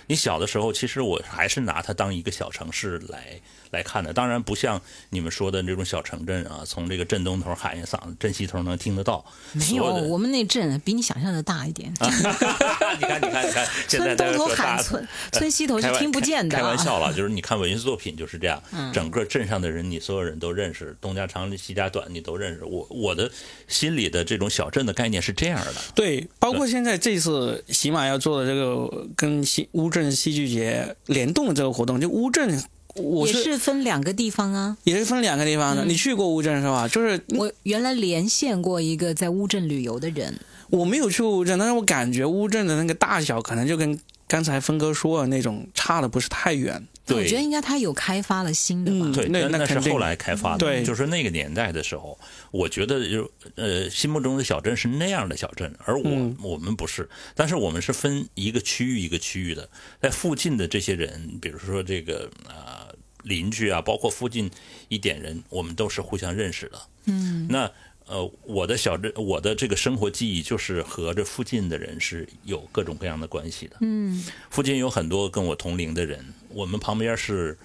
[0.08, 3.40] 你小的时候，其实我还是拿它当一个小城市来
[3.70, 9.24] 来看的，当然不像你们说的那种小城镇啊，从这个镇东头喊一嗓子，镇西头能听得到。
[9.52, 11.92] 没有，我们那镇比你想象的大一点。
[11.92, 16.56] 你看，你看，你看，现在在村东头喊村， 村西头是听不见的。
[16.56, 22.64] 开开玩笑了，就是你看文学作品就是这样，嗯整个镇上的人你所有人都认识，东家长西家短你都认识。
[22.64, 23.30] 我我的
[23.66, 32.62] 心里的这种小镇的概念是这样的，对，包括现在这次喜马要做的这个跟西乌镇戏剧节联动的这个活动，就乌镇，
[32.94, 34.76] 我是也是分两个地方啊。
[34.84, 35.84] 也是分两个地方的。
[35.84, 36.86] 嗯你去过乌镇是吧？
[36.88, 40.38] 就是我原来连线过一个在乌镇旅游的人，
[40.70, 46.86] 我没有去过乌镇，但是我感觉乌镇的那个大小可能就跟刚才峰哥说的那种差的不是太远。
[47.08, 49.06] 对我觉得应该他有开发了新的吧。
[49.06, 50.82] 嗯对，那那是后来开发的，对。
[50.82, 52.18] 就是那个年代的时候，
[52.50, 56.36] 我觉得就呃心目中的小镇是那样的小镇，而我、嗯。
[56.42, 59.68] 我们不是，但是我们是分一个区域一个区域的，
[60.00, 64.50] 在附近的这些人，比如说这个呃邻居啊，包括附近
[64.88, 66.78] 一点人，我们都是互相认识的。
[67.06, 67.70] 嗯，那
[68.06, 73.76] 呃，我的小镇，我的这个生活记忆就是和这附近的人是有各种各样的关系的。
[73.82, 76.24] 嗯，附近有很多跟我同龄的人，
[76.58, 77.56] 我们旁边是，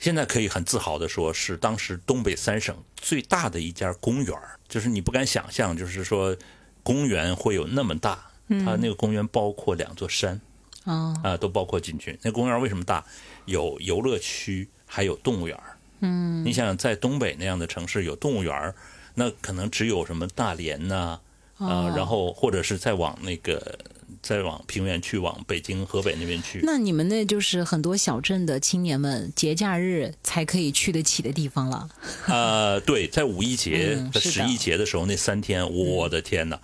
[0.00, 6.36] 现在可以很自豪的说，是当时东北三省最大的一家公园儿就是你不敢想象，就是说
[6.82, 8.30] 公园会有那么大。
[8.46, 10.38] 它那个公园包括两座山
[10.84, 12.18] 哦，啊、都包括进去。
[12.20, 13.02] 那公园为什么大？
[13.46, 15.58] 有游乐区，还有动物园
[16.44, 18.74] 你想想，在东北那样的城市有动物园儿
[19.14, 21.18] 那可能只有什么大连呐、
[21.56, 23.78] 啊，哦然后或者是再往那个
[24.24, 26.60] 再往平原去，往北京、河北那边去。
[26.62, 31.86] 那你们那就是很多小镇的青年们节假日才可以去得起的地方了。
[32.26, 36.58] 呃，对，在五一节十一节的时候，那三天，我的天呐，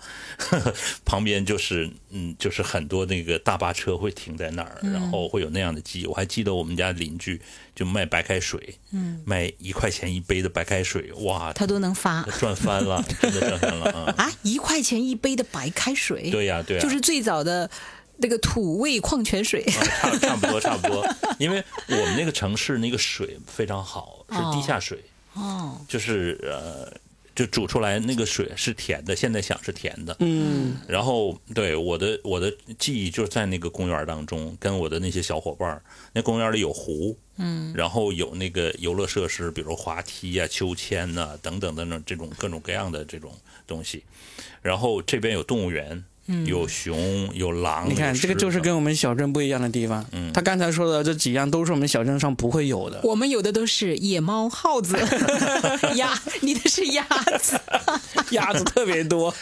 [1.05, 6.05] 旁边就是嗯，就是很多那个大巴车会停在那儿，然后会有那样的记忆。
[6.05, 7.41] 我还记得我们家邻居
[7.75, 14.13] 就卖白开水，嗯，卖一块钱一杯的白开水，哇，他都能发赚翻了，真的赚翻了啊！
[14.23, 17.69] 啊，一块钱一杯的白开水，对呀、对呀、就是最早的
[18.17, 19.63] 那个土味矿泉水。
[19.63, 21.07] 差 差不多差不多，
[21.39, 26.91] 因为我们那个城市那个水非常好，是地下水，哦，就是呃，
[27.41, 30.15] 就煮出来那个水是甜的，现在想是甜的。
[30.19, 35.81] 嗯，然后对我的我的记忆就是在那个公园当中，跟我的那些小伙伴儿，
[36.13, 44.03] 那公园里有湖，嗯，然后有那个游乐设施，比如滑梯呀、秋千呐、等等等等这种各种各样的这种东西，
[44.61, 46.03] 然后这边有动物园。
[46.45, 47.89] 有熊，有狼。
[47.89, 50.05] 你看，这个就是跟我们小镇不一样的地方。
[50.11, 53.01] 嗯，他刚才说的这几样都是我们小镇上不会有的。
[53.03, 54.97] 我们有的都是野猫、耗子、
[55.95, 57.03] 鸭，你的是鸭
[57.39, 57.59] 子。
[58.31, 59.33] 鸭子特别多。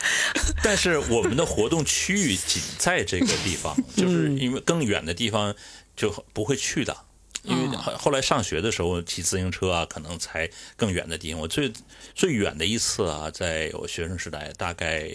[0.62, 5.54] 但是我们的活动区域仅在这个地方，就是因为更远的地方
[5.96, 6.96] 就不会去的。
[7.42, 11.40] 因为后后来上学的时候骑自行车啊，可能才更远的地方。
[11.40, 11.72] 我最
[12.14, 15.10] 最远的一次啊，在我学生时代，大概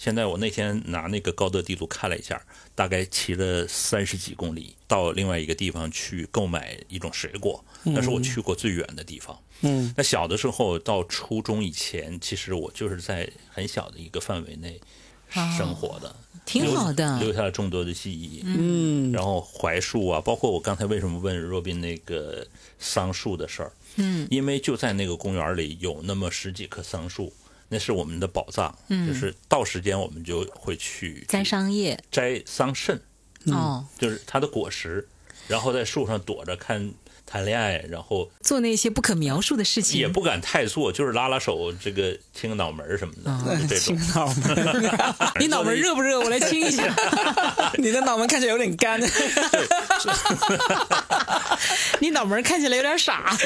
[0.00, 2.40] 现在我那天拿那个高德地图看了一下，
[2.74, 9.38] 大概骑了三十几公里到另外一个地方去购买一种水果，那是我去过最远的地方。
[9.60, 14.80] 嗯，那小的时候到初中以前，其实我就是在很小的一个范围内
[15.58, 17.20] 生活的，挺好的。
[17.20, 18.42] 留下了众多的记忆。
[18.46, 22.46] 嗯，然后槐树啊，包括我刚才为什么问若斌那个
[22.78, 27.30] 桑树的事儿，嗯，因为就在那个公园里有那么十几棵桑树，
[27.70, 31.98] 那是我们的宝藏，嗯，就是到时间我们就会去摘桑叶。
[32.10, 32.98] 摘桑葚，
[33.46, 35.08] 哦，就是它的果实，
[35.46, 36.92] 然后在树上躲着看
[37.30, 40.00] 谈恋爱，然后做那些不可描述的事情。
[40.00, 44.08] 也不敢太做，就是拉拉手，这个亲个脑门儿什么的，就这青种。
[44.16, 44.90] 脑门，
[45.38, 46.18] 你脑门热不热？
[46.18, 46.92] 我来亲一下。
[47.78, 49.00] 你的脑门看起来有点干。
[52.00, 53.36] 你脑门看起来有点傻。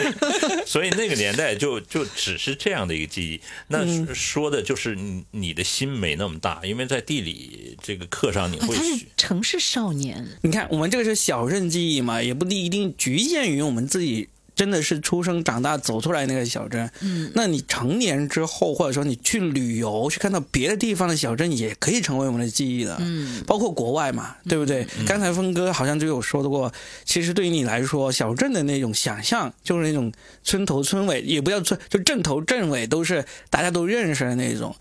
[0.64, 3.40] 所以那个年代就就只是这样的一个记忆。
[3.68, 9.06] 那说的就是你你的心没那么大，因为在地理这个课上你会他是学。
[9.14, 14.30] 城市少年，你看，我们这个是小镇记忆嘛，也不一定局限于我们自己。
[14.56, 24.86] 真的是出生长大走出来那个小镇，嗯，那你成年之后，或者说你去旅游，去看到别的地方的小镇，也可以成为我们的记忆的，嗯，包括国外嘛，对不对？
[25.08, 26.72] 刚才峰哥好像就有说到过，
[27.04, 30.12] 其实对于你来说，小镇的那种想象，就是那种
[30.44, 34.76] 村头村尾，也不叫村，就镇头镇尾都是大家都认识的那种，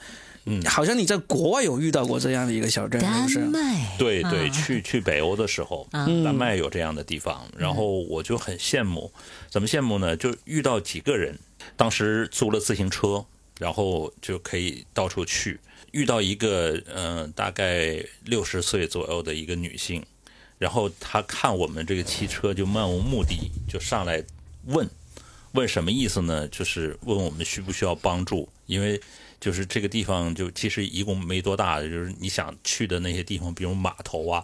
[0.46, 3.40] 嗯好像你在国外有遇到过这样的一个小镇，是丹不是？
[3.40, 9.12] 麦，对对，啊去去北欧的时候，嗯丹麦有这样的地方，然后我就很羡慕。
[9.50, 10.18] 怎么羡慕呢？
[10.18, 11.38] 就遇到几个人，
[11.78, 13.26] 当时租了自行车，
[13.60, 15.60] 然后就可以到处去。
[15.92, 20.04] 遇到一个嗯、呃大概六十岁左右的一个女性，
[20.58, 24.24] 然后她看我们这个汽车就漫无目的，就上来
[24.66, 24.90] 问，
[25.52, 26.48] 问什么意思呢？
[26.48, 29.00] 就是问我们需不需要帮助，因为
[29.44, 34.42] 就是这个地方就其实一共没多大，就是你想去的那些地方，比如码头啊，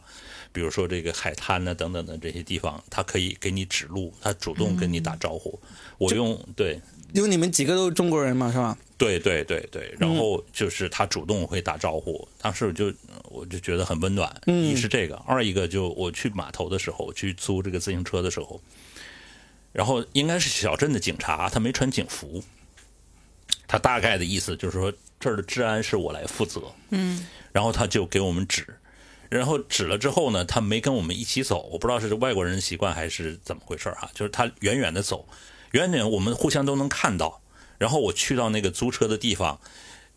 [0.52, 5.58] 比如说这个海滩呐、等等的这些地方，他可以给你指路，他主动跟你打招呼。
[5.98, 6.78] 我用对
[7.14, 8.78] 因为你们几个都是中国人嘛，是吧？
[8.98, 12.94] 对对对对，然后就是他主动会打招呼，当时我就
[13.30, 14.30] 我就觉得很温暖。
[14.48, 18.62] 一是这个，二一个就我去码头的时候，去租这个自行车的时候，
[19.72, 22.44] 然后应该是小镇的警察，他没穿警服，
[23.70, 26.64] 他大概的意思就是说这儿的治安是我来负责。
[26.90, 28.66] 嗯，然后他就给我们指。
[29.30, 35.28] 然后指了之后呢，他没跟我们一起走，我不知道是外国人习惯还是怎么回事儿哈，就是他远远的走，
[35.74, 37.40] 远远我们互相都能看到。
[37.78, 39.62] 然后我去到那个租车的地方，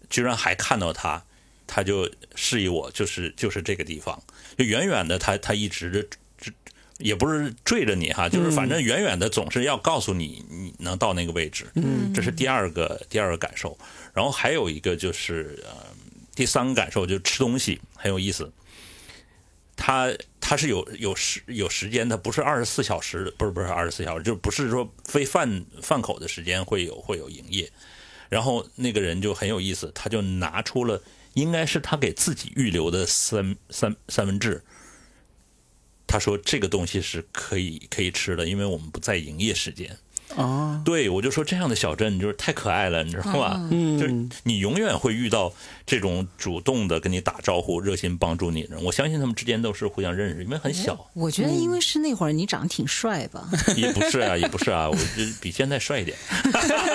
[0.08, 1.22] 居然还看到他，
[1.66, 4.22] 他就示意我就是就是这个地方，
[4.56, 6.18] 就远远的他他一直这
[7.02, 13.76] 也不是追着你哈，就是反正远远的总是要告诉你你能到那个位置，嗯，这是第二个第二个感受。
[14.14, 15.86] 然后还有一个就是呃
[16.34, 18.50] 第三个感受就是吃东西很有意思。
[19.74, 27.68] 它它是有有时有时间的，不是二十四小时，不是不是二十四小时，就不是说非饭饭口的时间会有会有营业。
[28.28, 31.02] 然后那个人就很有意思，他就拿出了
[31.34, 34.62] 应该是他给自己预留的三三三文治。
[36.12, 39.96] 他说这个东西是可以可以吃的，因为我们不在营业时间。
[40.34, 43.68] 哦，对，我就说这样的小镇就是太可爱了，你知道吧？
[43.70, 45.52] 嗯就是你永远会遇到
[45.86, 48.82] 这种主动的跟你打招呼、热心帮助你的人。
[48.82, 51.10] 我相信他们之间都是互相认识，因为很小。
[51.12, 53.46] 我觉得因为是那会儿你长得挺帅吧，
[53.76, 56.16] 也不是啊，也不是啊，我就比现在帅一点，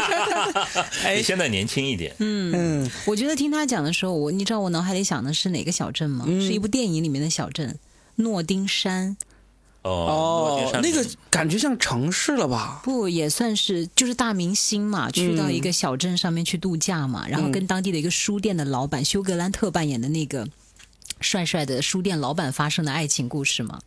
[1.15, 2.15] 比现在年轻一点。
[2.17, 6.25] 嗯，我觉得听他讲的时候，我你知道我脑海里想的是哪个小镇吗？
[6.25, 7.77] 是一部电影里面的小镇，
[8.17, 9.17] 诺丁山。
[9.84, 12.82] 哦哦，那个感觉像城市了吧？
[12.84, 20.45] 不也算是就是大明星嘛，去到一个小镇上面去度假嘛，然后跟当地的一个书店的老板休格兰特扮演的那个
[21.22, 23.80] 帅帅的书店老板发生的爱情故事嘛？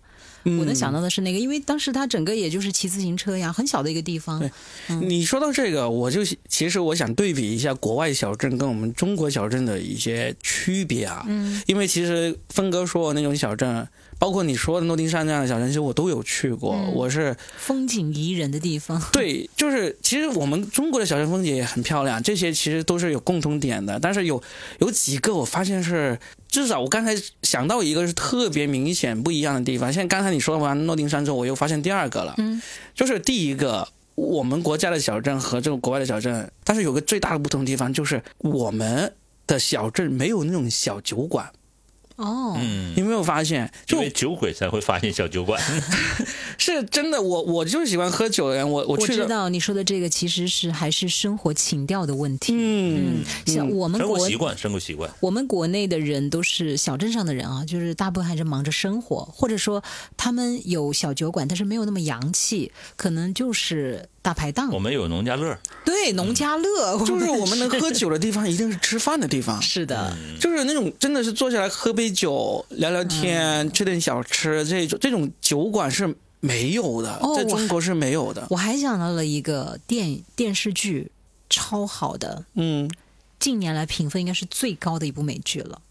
[0.45, 4.39] 嗯我能想到的是那个，因为当时他整个也就是骑自行车呀，很小的一个地方。
[4.41, 4.51] 对
[5.03, 11.26] 你说到这个，我就其实我想对比一下国外小镇跟我们中国小镇的一些区别啊。
[11.28, 13.87] 嗯，因为其实峰哥说的那种小镇，
[14.21, 16.77] 包括你说的诺丁山这样的小镇，其实我都有去过。
[16.77, 19.03] 嗯我是风景宜人的地方。
[19.11, 23.99] 对，就是其实我们中国的小镇风景也很漂亮，这些其实都是有共同点的。
[23.99, 24.41] 但是有
[24.79, 29.91] 有几个我发现是，至少我刚才想到一个是特别明显不一样的地方。
[29.93, 32.61] 现在刚才你说完诺丁山之后，我又发现第二个了，嗯，
[32.95, 33.89] 就是第一个。
[34.16, 39.14] 我们国家的小镇和这个国外的小镇，但是有个最大的不同地方，就是我们
[39.47, 41.51] 的小镇没有那种小酒馆。
[42.21, 43.71] 哦，嗯，你有没有发现？
[43.87, 45.61] 就因为酒鬼才会发现小酒馆。
[46.59, 52.53] 是真的，我我就是喜欢喝酒的人，我我我知，道你说的这个其实是还是生活情调的问题。
[52.55, 55.11] 嗯，像我们国生活习惯，生活习惯。
[55.21, 59.83] 我们国内的人都是小镇上的人啊，就是大部分还是忙着生活，或者说
[60.18, 64.78] 他们有小酒馆，但是没有那么洋气，可能就是大排档我。
[64.78, 69.61] 们有农家乐，对，农家乐，就是我们能喝酒的地方，一定是吃饭的地方。
[69.62, 78.47] 是的，就是那种真的是坐下来喝杯酒、聊聊天、吃点小吃，这种这种酒馆是没有的，哦在中国是没有的。
[78.51, 81.11] 我还想到了一个电电视剧，
[81.49, 82.89] 超好的，嗯，
[83.41, 85.83] 近年来评分应该是最高的一部美剧了，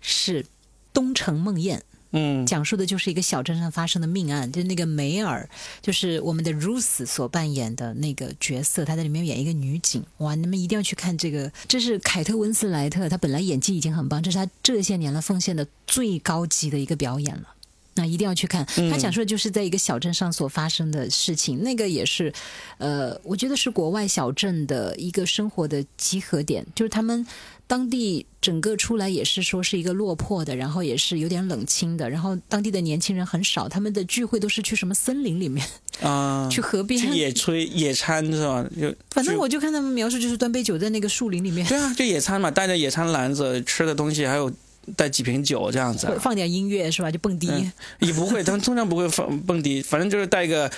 [0.00, 0.42] 是
[0.92, 1.76] 《东城梦魇》。
[2.12, 5.48] 嗯讲述的就是一个小镇上发生的命案，就是那个梅尔，
[5.82, 17.52] 就是我们的 Ruth 所扮演的那个角色，她在里面演一个女警，哇，你们一定要去看这个，这是凯特温斯莱特，她本来演技已经很棒，这是她这些年来奉献的最高级的一个表演了。
[17.98, 22.30] 那一定要去看，他讲述的就是在一个小镇上所发生的事情，那个也是，
[22.76, 27.26] 呃，我觉得是国外小镇的一个生活的集合点，就是他们
[27.66, 35.66] 当地整个出来也是说是一个落魄的，然后也是有点冷清的，然后当地的年轻人很少，他们的聚会都是去什么森林里面，
[36.00, 38.64] 啊， 去河边去，野炊野餐是吧？
[38.80, 44.52] 就就反正我就看他们描述，就是端杯酒在那个树林里面，对啊，就野餐嘛，带着野餐篮子，吃的东西，还有
[44.94, 47.10] 带几瓶酒这样子啊、放点音乐是吧？
[47.10, 47.48] 就蹦迪。
[47.48, 50.70] 嗯也不会，他们通常不会放蹦迪，反正就是带个，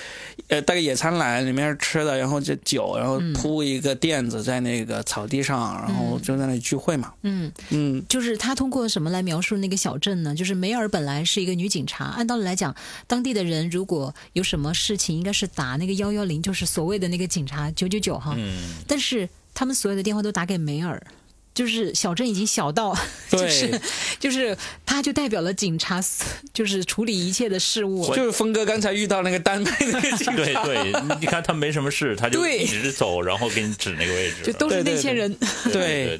[0.47, 7.13] 呃，带个野餐篮，里面是吃的，然后就酒，然后铺一个垫子在那个草地上，然后就在那里聚会嘛。
[7.23, 10.33] 嗯，嗯就是他通过什么来描述那个小镇呢？
[10.33, 12.73] 就是梅尔本来是一个女警察，按道理来讲，
[13.05, 18.33] 当地的人如果有什么事情，应该是打那个幺幺零，就是所谓的那个警察九九九哈。
[18.37, 21.01] 嗯，但是他们所有的电话都打给梅尔。
[21.53, 22.97] 就是小镇已经小到，
[23.29, 23.81] 就是
[24.19, 26.01] 就是，他就代表了警察，
[26.53, 28.15] 就是处理一切的事务。
[28.15, 35.35] 就是峰哥刚才遇到那个丹麦那个警察，对对，你看他没什么事，他就一直走，然后给你指那个位置，就都是那些人，
[35.65, 35.99] 对。
[35.99, 36.19] 对对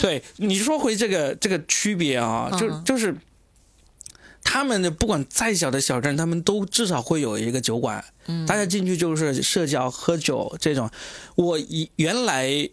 [0.00, 3.14] 对，你说回这个这个区别啊，就嗯就是
[4.42, 10.90] 他们的不管再小的小镇，他们都至少会有一个酒馆，嗯大家进去就是社交、喝酒这种。
[11.36, 12.68] 我以原来有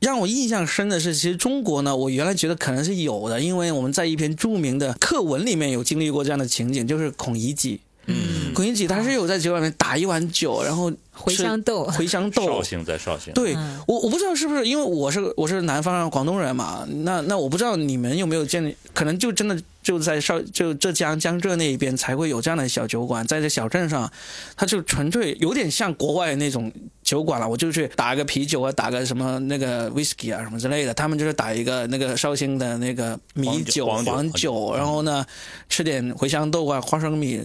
[0.00, 7.78] 让我印象深的是，其实中国呢，我原来觉得可能是有的，因为我们在一篇著名的课文里面有经历过这样的情景，就是孔乙己。
[8.06, 10.90] 嗯，孔乙己他是有在酒馆里面打一碗酒，然后
[11.24, 11.86] 茴香豆。
[11.88, 12.46] 茴香豆。
[12.46, 13.80] 绍，兴在绍兴，对、嗯。
[13.86, 24.10] 我我不知道是不是因为我是我是南方广东人嘛，那那我不知道你们有没有见，可能就真的就在绍就浙江江浙那一边才会有这样的小酒馆，在这小镇上，
[24.56, 35.24] 它就纯粹有点像国外那种酒馆了，我就去打个啤酒啊，打个什么那个 whisky 啊什么之类的，他们就是打一个那个绍兴的那个米酒黄酒黄黄酒然后呢
[35.68, 37.40] 吃点茴香豆啊花生米。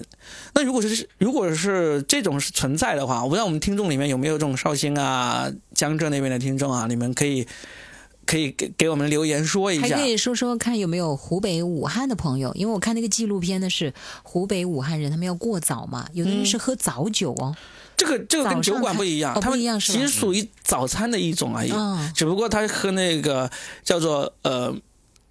[0.54, 7.48] 那如果是如果是这种是存在的话，我不知道我们听众里面有没有这种绍兴啊江浙那边的听众啊，你们可以
[8.24, 10.08] 可以给给我们留言说一下还可。
[10.08, 13.92] 以说说看有没有湖北武汉的朋友，因为我看那个纪录片的是
[14.22, 17.56] 湖北武汉人，他们要过早嘛，有的人是喝早酒哦。
[17.98, 23.50] 这个这个跟酒馆不一样，他们一样其实属于早餐的一种而已，嗯只不过他喝那个
[23.84, 24.72] 叫做呃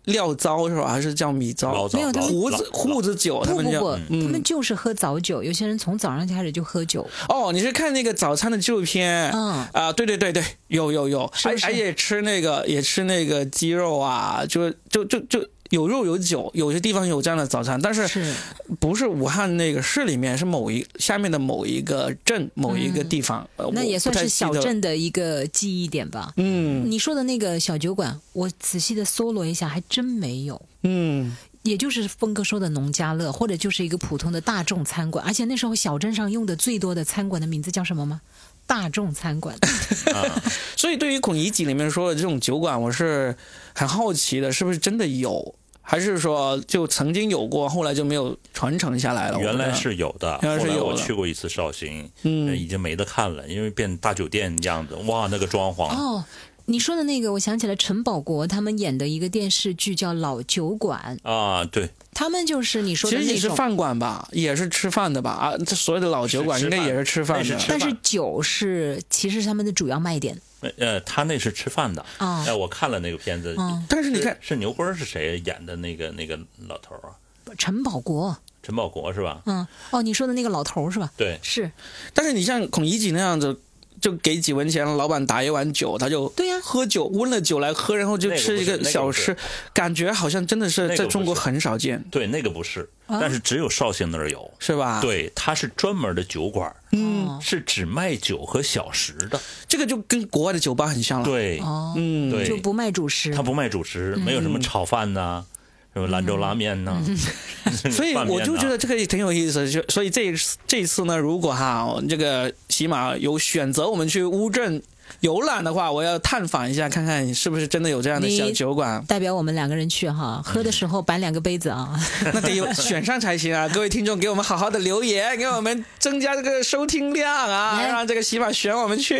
[0.04, 0.88] 料糟是吧？
[0.88, 7.06] 还是叫米糟没有他们胡子胡子酒，他们叫不不不，嗯他们就是喝早酒，有些人从早上就开始就喝酒。
[7.28, 9.30] 哦，你是看那个早餐的纪录片？
[9.32, 15.44] 嗯啊，对对对对，有有有，而且吃那个也吃那个鸡肉啊，就就就就
[15.74, 18.32] 有肉有酒，有些地方有这样的早餐，但是是，
[18.78, 26.32] 不是武汉那个市里面，是某一下面的某一个镇某一个地方，呃那也算是小镇的一个记忆点吧。
[26.36, 30.60] 嗯你说的那个小酒馆，我仔细的搜罗一下，还真没有。
[30.84, 38.20] 嗯，也就是峰哥说的农家乐，或者就是一个普通的大众餐馆，而且那时候小镇上用的最多的餐馆的名字叫什么吗？
[38.66, 39.56] 大众餐馆。
[40.14, 40.42] 啊，
[40.76, 43.36] 所以对于孔乙己里面说的这种酒馆，我是
[43.74, 45.54] 很好奇的，是不是真的有？
[45.86, 49.38] 还是说就曾经有过，后来就没有传承下来了？
[49.38, 56.24] 原来是有的，原来是后来我有去过一次绍兴，呃嗯已经没得看了，因为变大酒店样子，哇，那个装潢，哦，
[56.64, 63.50] 你说的那个，我想起来陈宝国他们演的一个电视剧叫《老酒馆》，啊，对，他们就是你说其实也的那种。
[63.50, 65.30] 是饭馆吧，也是吃饭的吧？
[65.32, 67.58] 啊，这所谓的老酒馆应该也是吃饭的。
[67.68, 70.40] 但是酒是其实是他们的主要卖点
[70.78, 73.84] 呃，他那是吃饭的，啊哎，我看了那个片子，嗯。
[73.88, 77.14] 但是你看，是牛辉是谁演的那个那个老头啊？
[77.58, 79.42] 陈宝国，陈宝国是吧？
[79.46, 81.12] 嗯，哦，你说的那个老头是吧？
[81.16, 81.70] 对，是，
[82.12, 83.60] 但是你像孔乙己那样子，
[84.00, 86.54] 就给几文钱，老板打一碗酒，他就对呀。
[86.62, 89.36] 喝酒温了酒来喝，然后就吃一个小吃，
[89.72, 94.50] 感觉好像真的是在中国很少见，对，那个不是，啊但是只有绍兴那儿有。
[94.58, 99.38] 是吧？，对，它是专门的酒馆，嗯，是只卖酒和小食的。
[99.68, 102.48] 这个就跟国外的酒吧很像了。，对，哦，嗯，对。
[102.48, 103.30] 就不卖主食。
[103.34, 105.44] 他，不卖主食，没有什么炒饭呐，
[105.92, 106.98] 什么兰州拉面呐，
[107.92, 109.70] 所以我就觉得这个也挺有意思的。
[109.70, 114.82] 就所以这一次这一次呢，如果哈这个起码有选择我们去乌镇
[115.20, 119.02] 游览的话，我要探访一下，看看是不是真的有这样的小酒馆。
[119.06, 121.98] 代表我们两个人去哈，喝的时候摆两个杯子啊，
[122.32, 123.68] 那得有选上才行啊！
[123.72, 129.14] 各位听众，给我们好好的留言，给我们增加这个收听量啊，来让这个喜马选我们去。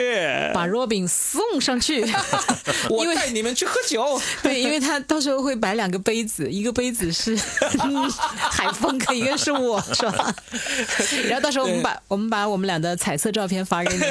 [0.52, 2.04] 把 Robin 送上去。
[2.90, 4.20] 我 因为带你们去喝酒。
[4.42, 7.34] 对，因为他到时候会摆两个杯子，一个杯子是
[7.84, 10.34] 嗯海峰哥，一个是我，是吧？
[11.26, 14.02] 然后到时候我们把我们把我们俩的彩色照片发给你，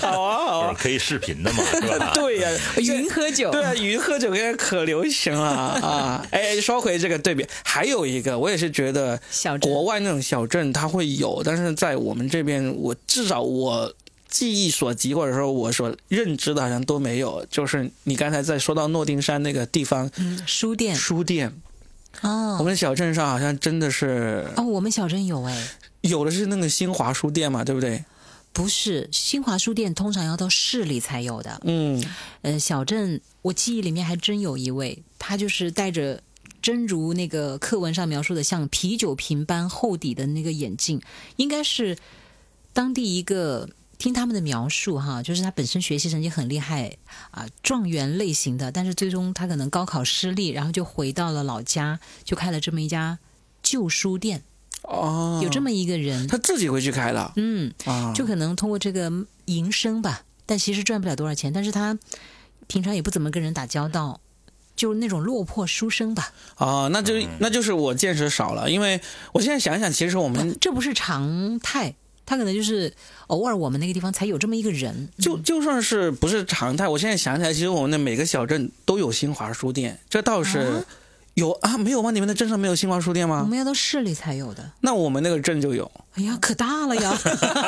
[0.00, 0.71] 好啊，好啊。
[0.74, 2.12] 可以视频的嘛，是吧？
[2.16, 3.50] 对呀、 云喝酒。
[3.50, 6.26] 对啊，云喝酒现在可流行了啊！
[6.30, 13.92] 哎，说回这个对比，还有一个，我也是觉得小镇国外那种小镇它会有，但是在我们这边，我至少我
[14.28, 17.44] 记忆所及，或者说我所认知的，好像都没有。
[17.50, 21.52] 就是你刚才在说到诺丁山那个地方，嗯，书店书店，
[22.22, 25.68] 哦我哦们小镇上好像真的是哦，我们小镇有哎，
[26.00, 28.02] 有的是那个新华书店嘛，对不对？
[28.52, 31.60] 不是新华书店，通常要到市里才有的。
[31.64, 32.04] 嗯，
[32.42, 36.22] 呃，小镇我记忆里面还真有一位，他就是戴着。
[36.60, 41.02] 真如那个课文上描述的，像啤酒瓶般厚底的那个眼镜，
[41.34, 41.98] 应该是
[42.72, 46.96] 当地一个听他们的描述哈，就是他本身学习成绩很厉害
[47.32, 53.18] 啊，状元类型的，但是最终他可能高考失利，然后就回到了老家，就开了这么一家
[53.60, 54.44] 旧书店，
[54.92, 59.10] 哦，有这么一个人，他自己回去开了嗯，啊，就可能通过这个
[59.46, 61.98] 营生吧，但其实赚不了多少钱，但是他
[62.66, 64.20] 平常也不怎么跟人打交道，
[64.76, 66.32] 就是那种落魄书生吧。
[66.56, 69.00] 啊，那就那就是我见识少了，因为
[69.32, 72.92] 我现在想想，其实我们这不是常态，他可能就是
[73.28, 75.08] 偶尔我们那个地方才有这么一个人。
[75.18, 80.84] 就就算是不是常态，我现在想起来，其实我们的每个小镇都有新华书店，这倒是啊
[81.34, 82.10] 有啊，没有吗？
[82.10, 83.48] 你们的镇上没有新华书店吗我？
[83.48, 84.72] 们要到市里才有的。
[84.80, 87.18] 那我们那个镇就有，哎呀， 可大了呀！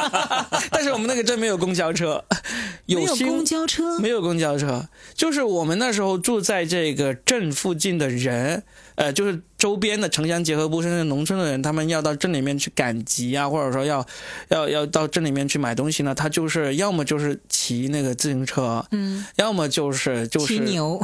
[0.71, 2.23] 但是我们那个镇没有公交车，
[2.87, 8.63] 没有新公交车，没有公交车，就是我们那时候住在这个镇附近的人，
[8.97, 14.07] 呃，就是周边的城乡结合部甚至农村的人，他们要到镇里面去赶集啊，或者说要
[14.49, 21.01] 要要到镇里面去买东西呢，他就是要么就是骑那个自行车，嗯，要么就是就是骑牛。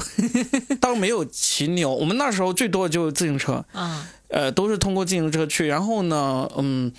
[0.80, 5.66] 倒没有骑牛，我们那时候最多的就是自行车，啊，呃，都是通过自行车去。
[5.66, 6.98] 然后呢，嗯，呃，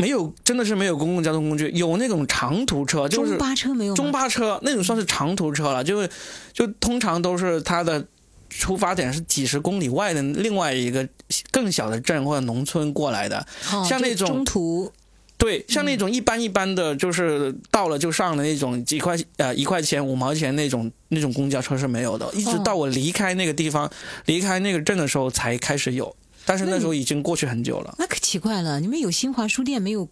[0.00, 3.94] 没有，真的是没有公共交通工具，有那种长途车，就是中巴车没有？
[3.94, 6.08] 中巴车那种算是长途车了，就是
[6.52, 8.04] 就通常都是它的
[8.48, 11.08] 出发点是几十公里外的另外一个
[11.50, 13.46] 更小的镇或者农村过来的。
[13.72, 14.92] 哦像那种中途。
[15.38, 23.90] 对，像那种一般一般的，就是到了就上的那种几块呃一块钱五毛钱那种那种公交车是没有的，一直到我离开那个地方、
[24.26, 30.08] 离开那个镇的时候才开始有，但是那时候已经过去很久了，那可奇怪了，你们有新华书店没有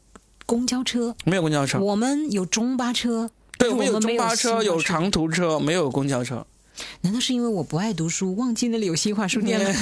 [0.47, 1.15] 公交车？
[1.25, 1.79] 没有公交车。
[1.81, 3.31] 我们有中巴车。
[3.59, 6.47] 对，我们有中巴车，有长途车，没有公交车。
[7.03, 9.73] 难道是因为我不爱读书，忘记那里有新华书店了？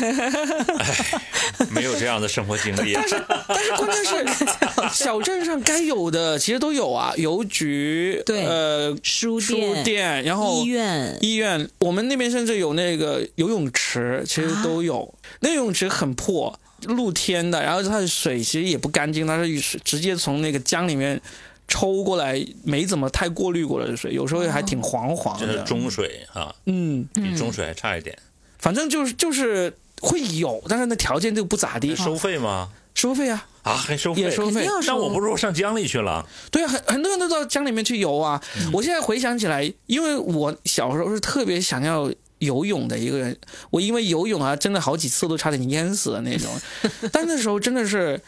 [1.70, 2.94] 没有这样的生活经历。
[2.94, 4.44] 但是但是关键是
[4.92, 15.12] 小镇上该有的其实都有啊，邮局，对呃，书书店、然后医院，医院，我们那边甚至有那个游泳池，其实都有。
[15.40, 21.20] 那游泳池很破，露天的，然后它的水其实也不干净，它是水直接从那个江里面
[21.69, 25.47] 抽过来，没怎么太过滤过的水，有时候还挺黄黄的。
[25.47, 28.17] 这是中水啊，嗯，比中水还差一点。
[28.59, 32.71] 反正就是就是会有，但是那条件就不咋地，收费吗？
[32.95, 34.23] 收费啊，啊，还收费？
[34.23, 36.27] 也收费那我不是上江里去了？
[36.51, 38.43] 对啊，很很多人都到江里面去游啊。
[38.73, 43.37] 我现在回想起来，因为我小时候是特别想要游泳的一个人，
[43.71, 46.51] 我因为游泳啊，真的好几次都差点淹死的那种。
[47.12, 48.19] 但那时候真的是，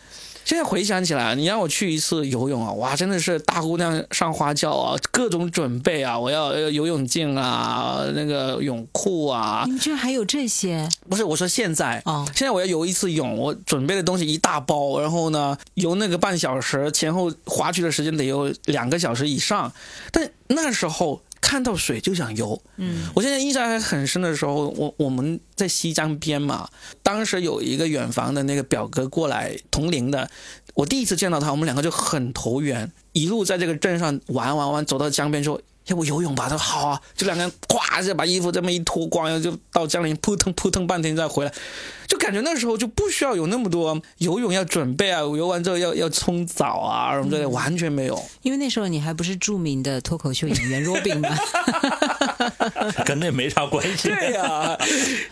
[0.48, 12.00] 现在回想起来，你让我去一次游泳啊，哇，真的是大姑娘上花轿啊，各种准备啊，我要游泳镜啊，那个泳裤啊你，们居然还有这些不是我说现在。
[12.06, 19.70] 哦，现在我要游一次泳，我准备的东西一大包，然后呢，游那个半小时，前后划去的时间得有两个小时以上。
[20.10, 26.68] 但那时候看到水就想游，嗯，我现在印象还很深的时候，我我们在西江边嘛，
[27.02, 30.30] 当时有一个远房的那个表哥过来同龄的，
[30.74, 35.60] 我第一次见到他，我们两个就很投缘，一路在这个镇上玩玩玩，走到江边之后。
[35.88, 36.44] 要不游泳吧？
[36.44, 41.52] 他说好啊，就两个人咵就把衣服这么一脱光，然后就到江里扑腾扑腾半天再回来，
[42.06, 48.22] 就感觉那时候就不需要有那么多游泳要准备啊，游完之后要要冲澡啊什么之类，完全没有。
[48.42, 51.28] 因为那时候你还不是著名的脱口秀演员 Robin 嘛，
[53.04, 54.08] 跟那没啥关系。
[54.08, 54.78] 对呀、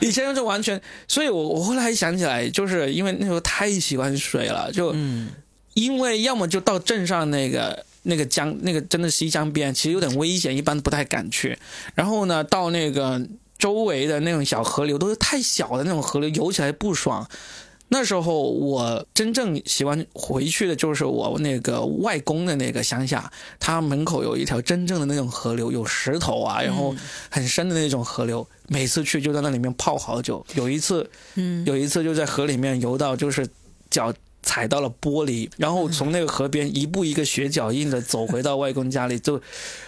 [0.01, 5.29] 以前就完全，所以我我后来想起来，就是因为那时候太喜欢水了，就嗯
[5.75, 11.59] 因为要么就到镇上那个那个江，那个真的西江边，其实有点危险，一般不太敢去。
[11.95, 13.21] 然后呢，到那个
[13.59, 17.29] 周围的那种小河流，都是太小的那种河流，游起来不爽。
[17.89, 23.31] 那时候我真正喜欢回去的就是我那个外公的那个乡下，
[23.61, 26.93] 他门口有一条真正的那种河流，有石头啊，然后
[27.31, 30.45] 很深的那种河流，每次去就在那里面泡好久。
[30.57, 33.47] 有一次，嗯，有一次就在河里面游到，就是
[33.89, 34.13] 脚
[34.47, 39.43] 踩到了玻璃，然后从那个河边一步一个血脚印的走回到外公家里，就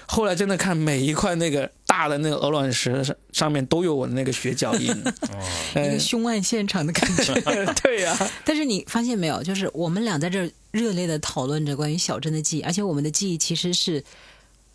[0.05, 4.91] 后来真的看每一块那个大的那个鹅卵石上上面都有我的那个血脚印。
[5.31, 5.39] 哦，
[5.77, 7.33] 一哎个凶案现场的感觉。
[7.83, 14.03] 对呀、但是你发现没有，就是我们俩在这热烈的讨论着关于小镇的记忆，而且我们的记忆其实是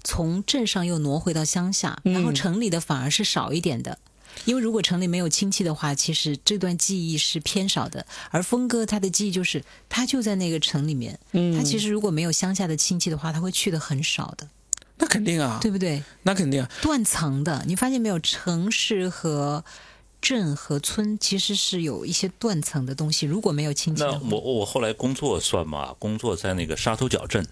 [0.02, 4.00] 从镇上又挪回到乡下，嗯然后城里的反而是少一点的。
[4.46, 8.06] 因为如果城里没有亲戚的话，其实这段记忆是偏少的。
[8.32, 14.48] 而峰哥他的记忆就是他就在那个城里面，嗯，他其实如果没有乡下的亲戚的话，他会去的很少的，
[14.98, 16.04] 那肯定啊，对不对？
[16.24, 18.20] 那肯定啊，断层的，你发现没有？
[18.20, 19.64] 城市和
[20.22, 23.26] 镇和村其实是有一些断层的东西。
[23.26, 25.94] 如果没有亲戚那，我我后来工作算嘛？
[26.00, 27.46] 工作在那个沙头角镇，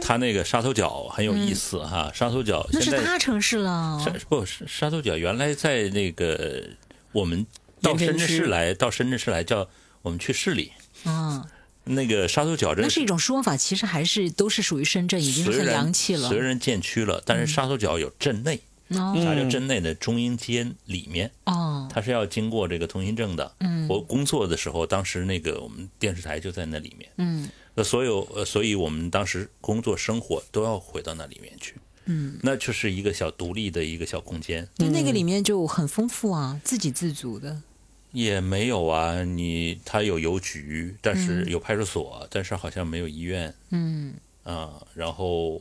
[0.00, 2.10] 他那个沙头角很有意思哈。
[2.14, 4.00] 沙头角那是大城市了。
[4.04, 6.68] 沙不是沙头角，原来在那个
[7.12, 7.46] 我们
[7.80, 9.68] 到深圳市来，到深圳市来叫
[10.02, 10.72] 我们去市里。
[11.04, 11.44] 嗯，
[11.84, 16.28] 那个沙头角这那是一种说法，其实还是都是属于深圳，已经是很洋气了。
[16.28, 23.54] 虽然建区了，但是沙头角有镇内，哦啥叫镇内的中英街里面，哦，它是要经过这个通行证的。
[23.60, 31.74] 嗯我工作的时候，当时那个我们电视台就在那里面，嗯那所有呃，所以我们当时工作生活都要回到那里面去，
[32.06, 37.62] 嗯，那就是一个小独立的一个小空间，对，那个里面就很丰富啊，自给自足的。
[38.10, 41.48] 也没有啊，你它有邮局，但是嗯。
[41.50, 44.14] 有派出所，但是好像没有医院嗯，
[44.44, 45.60] 啊、然后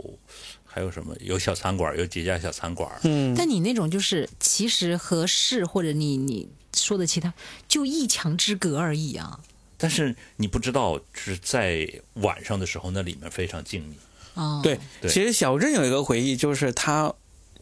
[0.66, 1.14] 还有什么？
[1.20, 7.34] 有小餐馆，有几家小餐馆，嗯，但你那种就是其实和市或者你你说的其他，
[7.68, 9.42] 就一墙之隔而已啊。
[9.78, 13.94] 但是你不知道是在晚上的时候，那里面非常静谧。
[14.34, 17.14] 哦，对，对其实小镇有一个回忆，就是他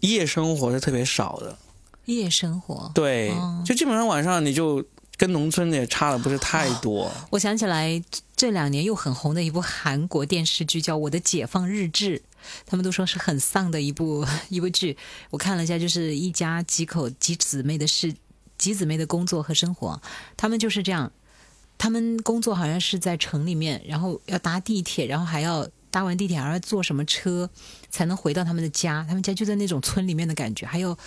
[0.01, 1.57] 夜生活是特别少的，
[2.05, 2.91] 夜生活。
[2.93, 4.86] 对，哦就基本上晚上你就
[5.18, 7.11] 跟农村也差的不是太多。
[7.30, 8.03] 我想起来
[8.36, 12.18] 这两年又很红的一部韩国电视剧，叫《我的解放日志》，
[12.66, 14.97] 他们都说是很丧的一部 一部剧。
[15.30, 18.13] 我看了一下，就是一家几口几姊妹的事，
[18.57, 20.01] 几姊妹的工作和生活，
[20.36, 21.11] 他们就是这样。
[21.78, 27.49] 他们工作好像是在城里面，然后要搭地铁，然后还要搭完地铁还要坐什么车
[27.89, 29.05] 才能回到他们的家？
[29.07, 30.97] 他们家就在那种村里面的感觉，还有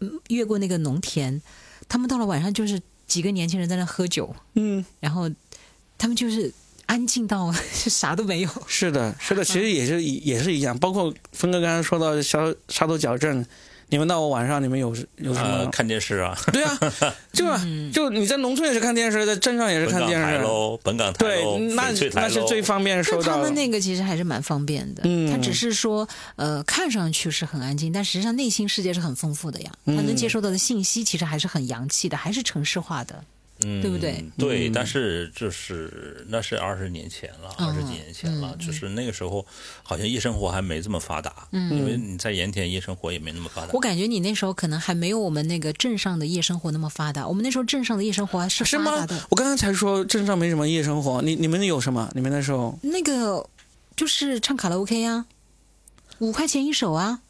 [0.00, 1.40] 嗯越过那个农田。
[1.88, 5.30] 他们到了晚上就是几个年轻人在那喝酒，嗯，然后
[5.98, 6.52] 他们就是
[6.86, 8.50] 安静到 啥都没有。
[8.66, 10.78] 是的，是的，其实也是一也是一样。
[10.78, 13.44] 包括峰哥刚才说到沙沙头角镇，
[13.92, 14.88] 你们到晚上你们有
[15.18, 15.70] 有什呃，么？
[15.70, 16.78] 看电视啊，对啊，
[17.34, 17.62] 就啊
[17.92, 20.38] 就你在农村也是看电视，在镇上也是看电视。
[20.38, 23.54] 喽，本港台对喽，，那那是最方便但收到的他们。
[23.54, 29.70] 那个其实还是蛮方便的，嗯他只是说，呃，看上去是很安静，但实际上内心世界是很丰富的呀。
[29.84, 33.22] 他能接收到的信息其实还是很洋气的，还是城市化的。
[33.64, 34.24] 嗯，对不对？
[34.38, 39.44] 对，嗯但是就是那是二十年前了，嗯二十几年前了，嗯就是那个时候
[39.82, 43.80] 好像夜生活还没这么发达，嗯因为你在盐田夜生活也没那么发达我。
[43.80, 47.26] 感觉你那时候可能还没有我们那个镇上的夜生活那么发达。
[47.26, 49.26] 我们那时候镇上的夜生活还是是吗发达的。？
[49.30, 52.10] 我刚刚才说镇上没什么夜生活，你你们有什么？
[52.14, 53.46] 你们那时候那个
[53.96, 55.26] 就是唱卡拉 OK 呀、
[56.18, 57.20] 五块钱一首啊。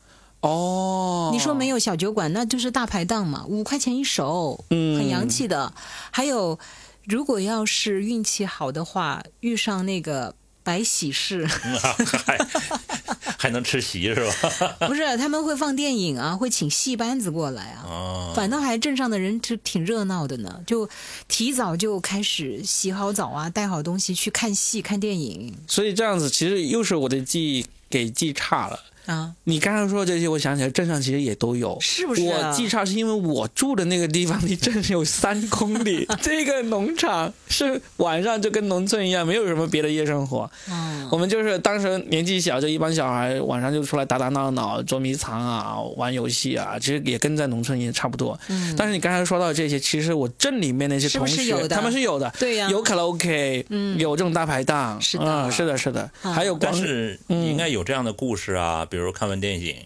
[0.43, 5.73] 哦，你说没有小酒馆，那就是大排档嘛，五块钱一手，嗯很洋气的。
[6.11, 6.59] 还有，
[7.05, 10.35] 如果要是运气好的话，遇上那个
[10.65, 12.39] 白喜事，还
[13.39, 14.27] 还能吃席是
[14.59, 14.77] 吧？
[14.87, 17.85] 不是他们会放电影啊，会请戏班子过来啊。
[17.87, 20.89] 哦，反倒还镇上的人就挺热闹的呢，就
[21.29, 28.81] 提早就开始洗好澡啊，带好东西去看戏、看电影所以这样子其实又是我的记忆给记差了。
[29.07, 31.77] 啊，你刚才说的这些，我想起来镇上其实也都有。
[31.81, 32.51] 是不是啊？
[32.51, 40.51] 我记差是因为我住的那个地方离镇有三公里， 这个农场是晚上就跟农村一样，没有什么别的夜生活。
[40.71, 48.39] 嗯，我们就是当时年纪小，就一帮小孩晚上就出来打打闹闹、捉迷藏啊、玩游戏啊，其实也跟在农村也差不多。
[48.49, 48.75] 嗯。
[48.77, 51.69] 但是你刚才说到这些，其实我镇里面那些同学，是有的？
[51.69, 52.69] 他们是有的，对呀。
[52.71, 53.99] 有卡拉 OK，嗯。
[53.99, 55.25] 有这种大排档，是的。
[55.25, 59.77] 嗯是的，是的，啊还有光但是应该有这样的故事啊，比如看完电影。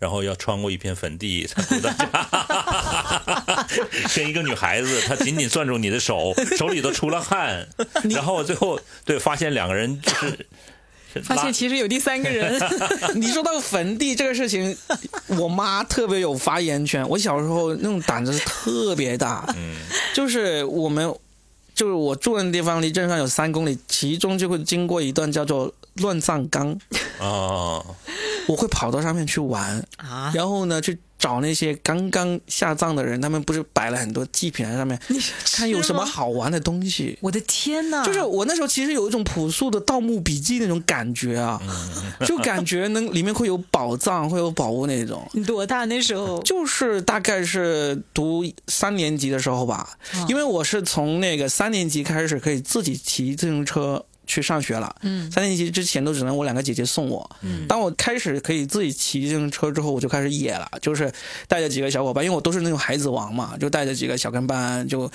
[0.00, 2.06] 然后要穿过一片坟地才回到家，
[4.14, 7.66] 跟一个女孩子，她紧紧攥住你的手，手里都出了汗，
[8.08, 10.46] 然后最后对发现两个人就是
[11.24, 12.62] 发现其实有第三个人，
[13.16, 14.78] 你说到坟地这个事情，
[15.36, 17.04] 我妈特别有发言权。
[17.08, 19.74] 我小时候那种胆子是特别大，嗯
[20.14, 21.12] 就是我们
[21.74, 26.72] 就是我住的地方离镇上有三公里，其中就会经过一段叫做乱葬岗，
[27.18, 27.82] 啊，
[28.46, 34.98] 我会跑到上面去玩，啊，然后呢去找那些刚刚下葬的人，他们不是摆了很多祭品在上面，
[35.52, 37.18] 看有什么好玩的东西。
[37.20, 38.04] 我的天哪！
[38.04, 41.60] 就是我那时候其实有一种朴素的《盗墓笔记》那种感觉啊，
[42.24, 45.28] 就感觉能里面会有宝藏，会有宝物那种。
[45.32, 46.40] 你多大那时候？
[46.42, 54.94] 就是大概是读三年级的时候吧，嗯因为我是从那个三年级开始可以自己骑自行车去上学了。
[55.02, 57.28] 嗯三年级之前都只能我两个姐姐送我。
[57.42, 61.10] 嗯当我开始可以自己骑自行车之后，我就开始野了，就是
[61.48, 65.10] 带着几个小伙伴，因为我都是那种孩子王嘛，就带着几个小跟班，就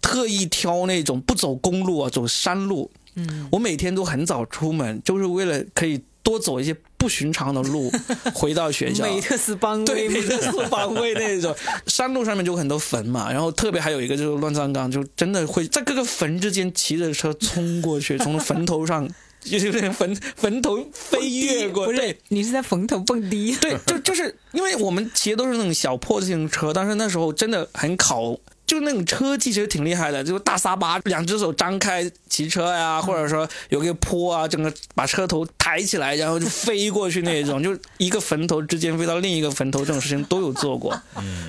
[0.00, 2.90] 特意挑那种不走公路啊，走山路。
[3.14, 7.90] 嗯，我每天都很早出门，就是为了可以多走一些不寻常的路，
[8.34, 9.04] 回到学校。
[9.04, 11.54] 美特斯邦对，威美特斯邦威那种
[11.86, 19.08] 山路上面就很多坟嘛，然后特别还有一个就是乱葬岗，就真的会在各个坟之间骑着车冲过去， 从坟头上
[19.40, 23.56] 就是那个坟坟头飞跃过，不对是，你是在坟头蹦迪？
[23.56, 28.36] 对，就就是因为我们骑的都是那种小破自行车，但是那时候真的很考。
[28.68, 40.94] 就那种车技其实挺厉害的，就是大撒把，两只手张开骑车呀，或者说有个坡啊，整个把车头抬起来，然后就飞过去那种， 就一个坟头之间飞到另一个坟头，这种事情都有做过，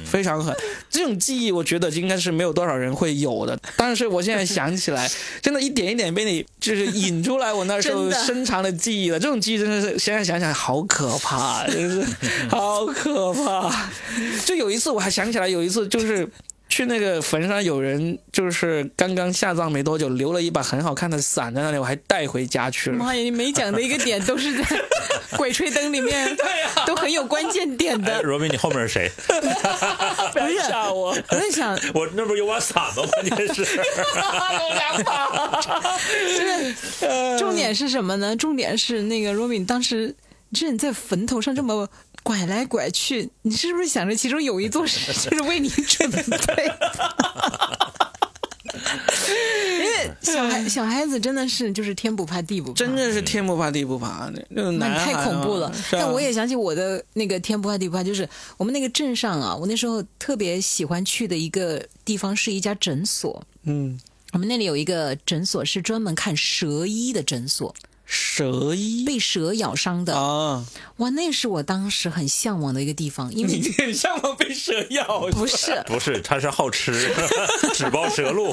[0.05, 0.55] 非常狠。
[0.89, 5.11] 这种记忆我觉得应该是没有多少人会有的，但是我现在想起来，
[5.41, 9.19] 真的一点一点被你就是引出来我那时候 深藏的记忆了。
[9.19, 12.07] 这种记忆真的是现在想想好可怕，真是
[12.49, 13.89] 好可怕。
[14.45, 16.25] 就有一次我还想起来，有一次就是。
[16.69, 22.97] 去那个坟上，有人就是刚刚下葬没多久，留了一把很好看的伞在那里，我还带回家去了。
[22.97, 24.63] 妈呀，你每讲的一个点都是在
[25.37, 28.21] 《鬼吹灯》里面， 对呀都很有关键点哎，的。
[28.21, 29.11] 罗宾，你后面是谁？
[30.31, 33.03] 不要吓我，我在想，我那不是有把伞吗？
[33.11, 33.83] 关键是，有
[34.75, 35.59] 两把。
[37.37, 38.35] 重点是什么呢？
[38.35, 40.13] 重点是那个 Robin 当时，
[40.51, 41.87] 就是你在坟头上这么
[42.23, 46.79] 拐来拐去，你是不是想着其中有一座是就 是为你准备的？
[49.29, 55.71] 因为小孩小孩子真的是就是天不怕地不怕，真的是天不怕地不怕，那那太恐怖了。
[55.91, 58.27] 但我也想起我的那个天不怕地不怕，就是
[58.57, 63.43] 我们那个镇上啊，我那时候特别喜欢去的一个地方是一家诊所。
[63.63, 63.99] 嗯，
[64.33, 67.73] 我们那里有一个诊所是专门看蛇医的诊所，
[68.11, 70.17] 蛇医被蛇咬伤的。
[70.17, 70.65] 啊，
[70.97, 74.35] 哇，那是我当时很向往的一个地方，因为你很向往？
[74.35, 75.19] 被蛇咬？
[75.29, 77.13] 不是 不是，他是好吃，
[77.75, 78.51] 纸包蛇路。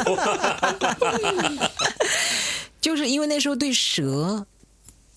[2.83, 4.47] 就是因为那时候对蛇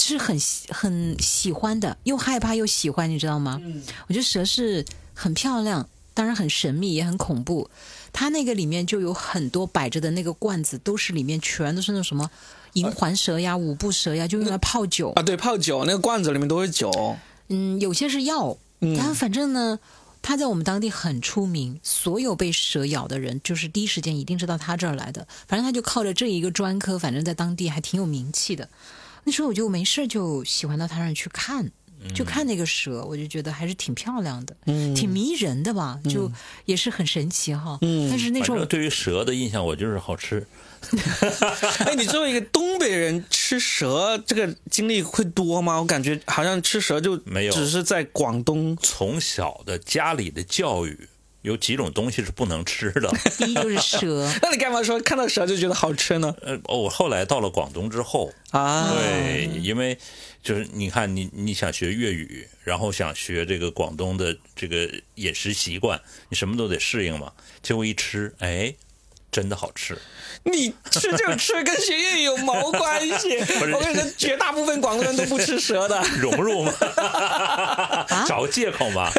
[0.01, 3.59] 是很很喜欢的，又害怕又喜欢，你知道吗？
[3.61, 7.69] 嗯我觉得蛇是很漂亮，当然很神秘，也很恐怖。
[8.13, 12.31] 它那个里面就有很多摆着的那个罐子，都是里面全都是那种什么
[12.79, 15.11] 银环蛇呀、五步蛇呀，就用来泡酒。
[15.11, 17.17] 啊，对，泡酒那个罐子里面都是酒。
[17.49, 19.79] 嗯，有些是药，嗯但反正呢，
[20.21, 25.27] 他在我们当地很出名，所有被蛇咬的人，就是第一时间一定是到他这儿来的。
[25.47, 28.69] 反正他就靠着这一个专科，反正在当地还挺有名气的。
[29.23, 31.69] 那时候我就没事就喜欢到他那儿去看，
[32.15, 36.31] 就看那个蛇，我就觉得还是挺漂亮的，嗯挺迷人的吧，就
[36.65, 37.77] 也是很神奇哈。
[37.81, 40.45] 嗯但是那时候对于蛇的印象，我就是好吃。
[41.85, 45.79] 哎，你作为一个东北人，吃蛇这个经历会多吗？
[45.79, 48.75] 我感觉好像吃蛇就没有只是在广东。
[48.81, 51.09] 从小的家里的教育，
[51.41, 53.11] 有几种东西是不能吃的。
[53.37, 56.33] 第一就是蛇， 那你干嘛说看到蛇就觉得好吃呢？
[56.41, 59.97] 呃，我后来到了广东之后，啊，对，因为
[60.41, 65.99] 就是你看你你想学粤语，然后想学这个广东的这个饮食习惯，
[66.29, 67.31] 你什么都得适应嘛。
[67.61, 68.73] 结果一吃，哎，
[69.31, 69.97] 真的好吃。
[70.43, 73.37] 你吃就吃，跟学粤语有毛关系？
[73.73, 76.01] 我跟你说，绝大部分广东人都不吃蛇的。
[76.19, 76.73] 融入嘛，
[78.25, 79.11] 找借口嘛。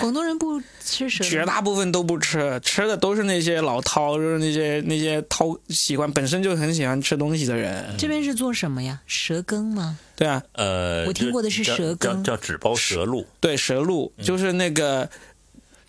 [0.00, 7.94] 广东人不吃蛇，绝大部分都不吃，吃的都是那些老饕，就是那些那些饕喜欢本身就很喜欢吃东西的人。
[7.96, 9.00] 这边是做什么呀？
[9.06, 9.96] 蛇羹吗？
[10.16, 15.08] 对啊，呃，我听过的是蛇羹叫叫纸包蛇露，对，蛇露就是那个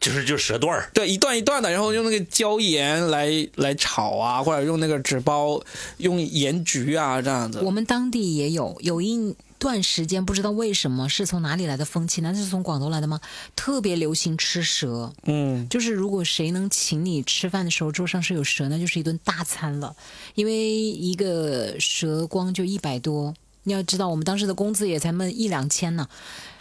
[0.03, 0.89] 就是就是蛇段儿。
[0.93, 5.61] 对一段一段的，然后用那个椒盐来来炒啊，或者用那个纸包
[5.97, 7.61] 用盐焗啊这样子。
[7.61, 13.21] 我们当地也有，有一段时间不知道为什么是从哪里来的风气，难道是从广东来的吗？
[13.55, 19.95] 特别流行吃蛇，嗯，就是如果谁能请你吃饭的时候桌上是有蛇，那就是一顿大餐了，
[20.35, 23.33] 因为一个蛇光就一百多，
[23.63, 26.05] 你要知道我们当时的工资也才那么一两千呢。
[26.05, 26.52] 我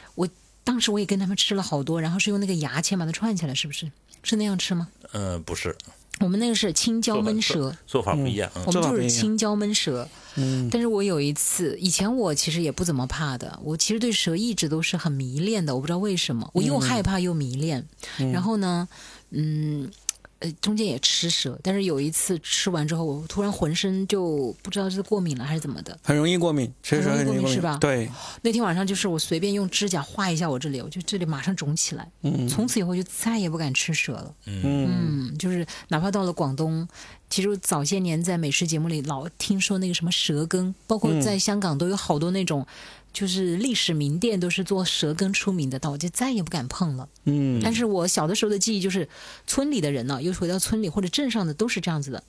[0.65, 3.91] 当时我也跟他们吃了好多，然后是用那个牙签把它串起来，是不是？
[4.23, 4.89] 是那样吃吗？
[5.13, 5.77] 嗯、不是，
[6.21, 8.51] 我们那个是青椒焖蛇，做法不一样。
[8.55, 10.09] 嗯我们就是青椒焖蛇。
[10.37, 17.85] 嗯，但是我有一次，以前我其实也不怎么怕的，我其实对蛇一直都是很迷恋的，我不知道为什么，我又害怕又迷恋。
[18.33, 18.89] 然后呢，
[19.31, 19.91] 嗯。
[20.43, 25.97] 呃，中间也吃蛇，但是有一次吃完之后，我突然浑身就不知道是过敏了还是怎么的。
[26.03, 28.11] 很容易过敏，吃蛇很容易过过敏是吧对，
[28.43, 32.11] 那天晚上就是我随便用指甲画一下我这里，我就这里马上肿起来。
[32.23, 34.35] 嗯从此以后就再也不敢吃蛇了。
[34.47, 34.89] 嗯
[35.33, 36.87] 嗯，就是哪怕到了广东，
[37.31, 42.67] 其实早些年在美食节目里老听说那个什么蛇羹，包括在香港都有好多那种，
[43.13, 47.09] 就是历史名店都是做蛇羹出名的，但我就再也不敢碰了。
[47.25, 49.09] 嗯，但是我小的时候的记忆就是，
[49.47, 52.25] 村里的人呢，又回到村里或者镇上的都是这样子的，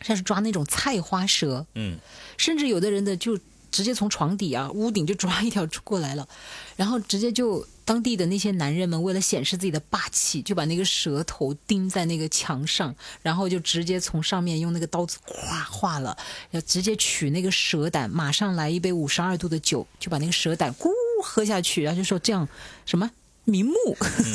[0.00, 1.98] 像是抓那种菜花蛇，嗯，
[2.36, 3.38] 甚至有的人的就
[3.70, 6.26] 直接从床底啊、屋顶就抓一条过来了，
[6.76, 16.14] 然后直接就当地的那些男人们为了显示自己的霸气，就把那个蛇头钉在那个墙上，然后就直接从上面用那个刀子咵划了，
[16.50, 20.90] 要直接取那个蛇胆，马上来一杯五十二度的酒，就把那个蛇胆咕
[21.24, 22.46] 喝下去，然后就说这样
[22.84, 23.10] 什么。
[23.48, 23.74] 明目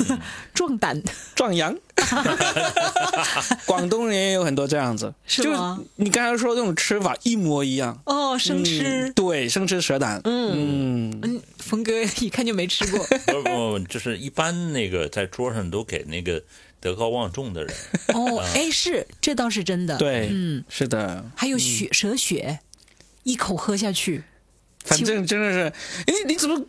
[0.52, 1.00] 壮胆，
[1.34, 1.76] 壮阳。
[3.64, 9.12] 广东人也有很多这样子，就是吗你刚才说的那种吃法一模一样，哦，生嗯吃。
[9.14, 11.10] 对，生吃蛇胆，嗯。
[11.12, 12.98] 嗯，嗯，峰哥一看就没吃过。
[13.26, 16.42] 不不不，就是一般那个在桌上都给那个
[16.80, 17.74] 德高望重的人。
[18.08, 19.96] 哦，哎，是，这倒是真的。
[19.96, 22.58] 对，嗯，是的，还有血蛇血，
[23.22, 24.22] 一口喝下去，
[24.84, 25.72] 反正真的是，
[26.06, 26.60] 哎你怎么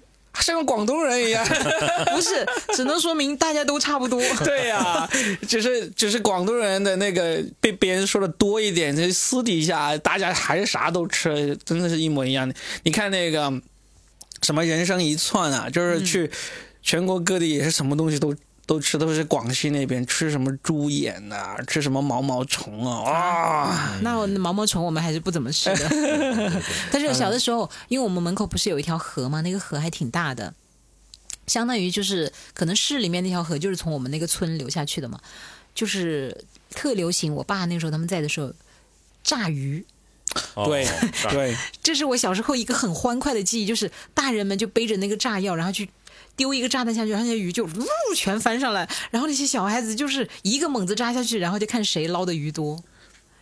[0.42, 1.46] 像个广东人一样？
[2.14, 4.22] 不是，只能说明大家都差不多。
[4.44, 5.10] 对呀、
[5.48, 12.56] 只是只是广东人的那个被别人说的多一点，这私底下大家还是啥都吃，真的是一模一样的。
[12.84, 13.52] 你看那个
[14.42, 16.30] 什么人生一串啊，就是去
[16.82, 18.36] 全国各地也是什么东西都。
[18.66, 23.99] 都吃，都是广西那边吃什么猪眼呐、吃什么毛毛虫啊，哇！
[24.01, 26.61] 那毛毛虫我们还是不怎么吃的。
[26.91, 29.41] 但是小的时候，因为我们门口不是有一条河吗？
[29.41, 30.53] 那个河还挺大的，
[31.47, 35.20] 相当于就是可能市里面那条河就是从我们那个村流下去的嘛，
[35.76, 37.34] 就是特流行。
[37.36, 38.51] 我爸那时候他们在的时候，
[39.24, 39.86] 炸鱼。
[40.55, 40.84] 哦对
[41.24, 45.89] 炸对， 这是我小时候一个很欢快的记忆，就是大人们就背着那个炸药，然后去
[46.36, 47.70] 丢一个炸弹下去，然后那些鱼就呜
[48.16, 52.84] 全翻上来，然后那些小孩子就是一个猛子扎下去，然后就看谁捞的鱼多。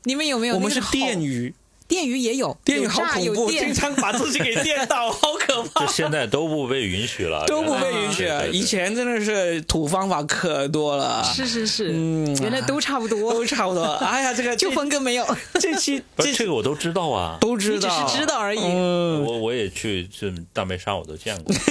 [0.04, 0.56] 你们有没有？
[0.56, 1.54] 我们是电鱼，
[1.88, 3.66] 电鱼也有，电鱼好恐怖，有电。
[3.66, 5.86] 经常把自己给电到， 好可怕。
[5.86, 5.92] 这。
[5.92, 13.32] 现在都不被允许了，都不被允许以前真的是土方法可多了，是是是，嗯原来都差不多。
[13.34, 13.84] 都，差不多。
[13.84, 15.26] 哎呀，这个就这峰哥没有，
[15.60, 17.90] 这期这这个我都知道啊，都知道。
[18.08, 18.60] 只，是知道而已。
[18.60, 21.56] 嗯，我我也去这大梅沙我都见过，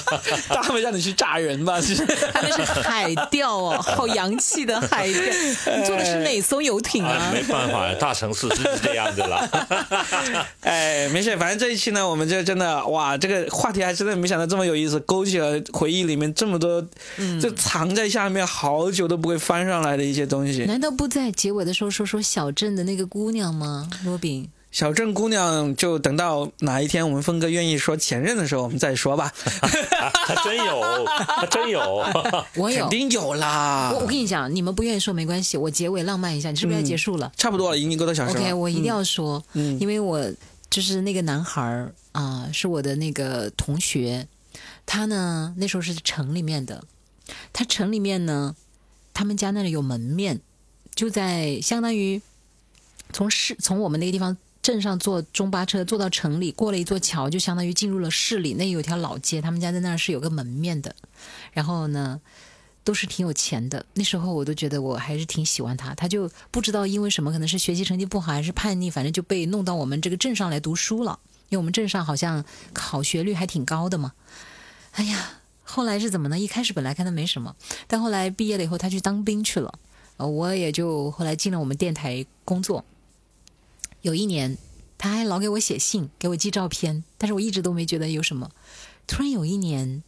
[0.48, 1.80] 大会让你去炸人吧？
[1.80, 5.20] 是他那是海钓哦， 好洋气的海钓。
[5.76, 7.30] 你坐的是哪艘游艇啊，啊？
[7.32, 9.48] 没办法，大城市是这样子啦。
[10.62, 16.84] 哎，没事，反正这一期呢，我们就真的哇，这个话题还真的没想到这么有意思，勾起了回忆里面这么多，
[17.40, 20.64] 就藏在下面好久都不会翻上来的一些东西。
[20.64, 23.88] 难道不在结尾的时候说说小镇的那个姑娘吗？
[24.04, 29.30] 罗宾，小镇姑娘就等到哪一天我们峰哥愿意说前任的时候，我们再说吧。
[30.26, 32.02] 他真有，他真有。
[32.56, 38.40] 我有肯，定有啦我，我跟你讲，你们不愿意说没关系，我结尾浪漫一下，你是不是要结束了、差不多了，已经一个多小时了。
[38.40, 40.18] o k 我一定要说，嗯因为我
[40.70, 44.26] 就是那个男孩儿啊、是我的那个同学，
[44.86, 46.82] 他呢那时候是城里面的，
[47.52, 48.56] 他城里面呢，
[49.12, 50.40] 他们家那里有门面，
[50.94, 52.22] 就在相当于
[53.12, 54.38] 从市从我们那个地方。
[54.62, 58.54] 镇上坐中巴车坐到城里，过了一座桥，就相当于进入了市里。
[58.54, 60.94] 那有条老街，他们家在那儿是有个门面的。
[61.52, 62.20] 然后呢，
[62.84, 63.84] 都是挺有钱的。
[63.94, 71.18] 那时候我都觉得我还是挺喜欢他，他就不知道因为什么，可能是学习成绩不好还是叛逆，反正就被弄到我们这个镇上来读书了。
[71.48, 74.12] 因为我们镇上好像考学率还挺高的嘛。
[74.92, 76.38] 哎呀，后来是怎么呢？
[76.38, 77.56] 一开始本来看他没什么，
[77.88, 79.76] 但后来毕业了以后，他去当兵去了。
[80.18, 82.84] 呃，我也就后来进了我们电台工作。
[84.02, 84.58] 有一年，
[84.98, 88.50] 他还老给我写信，给我寄照片，但是我一直都没觉得有什么。
[89.06, 90.02] 突然有一年，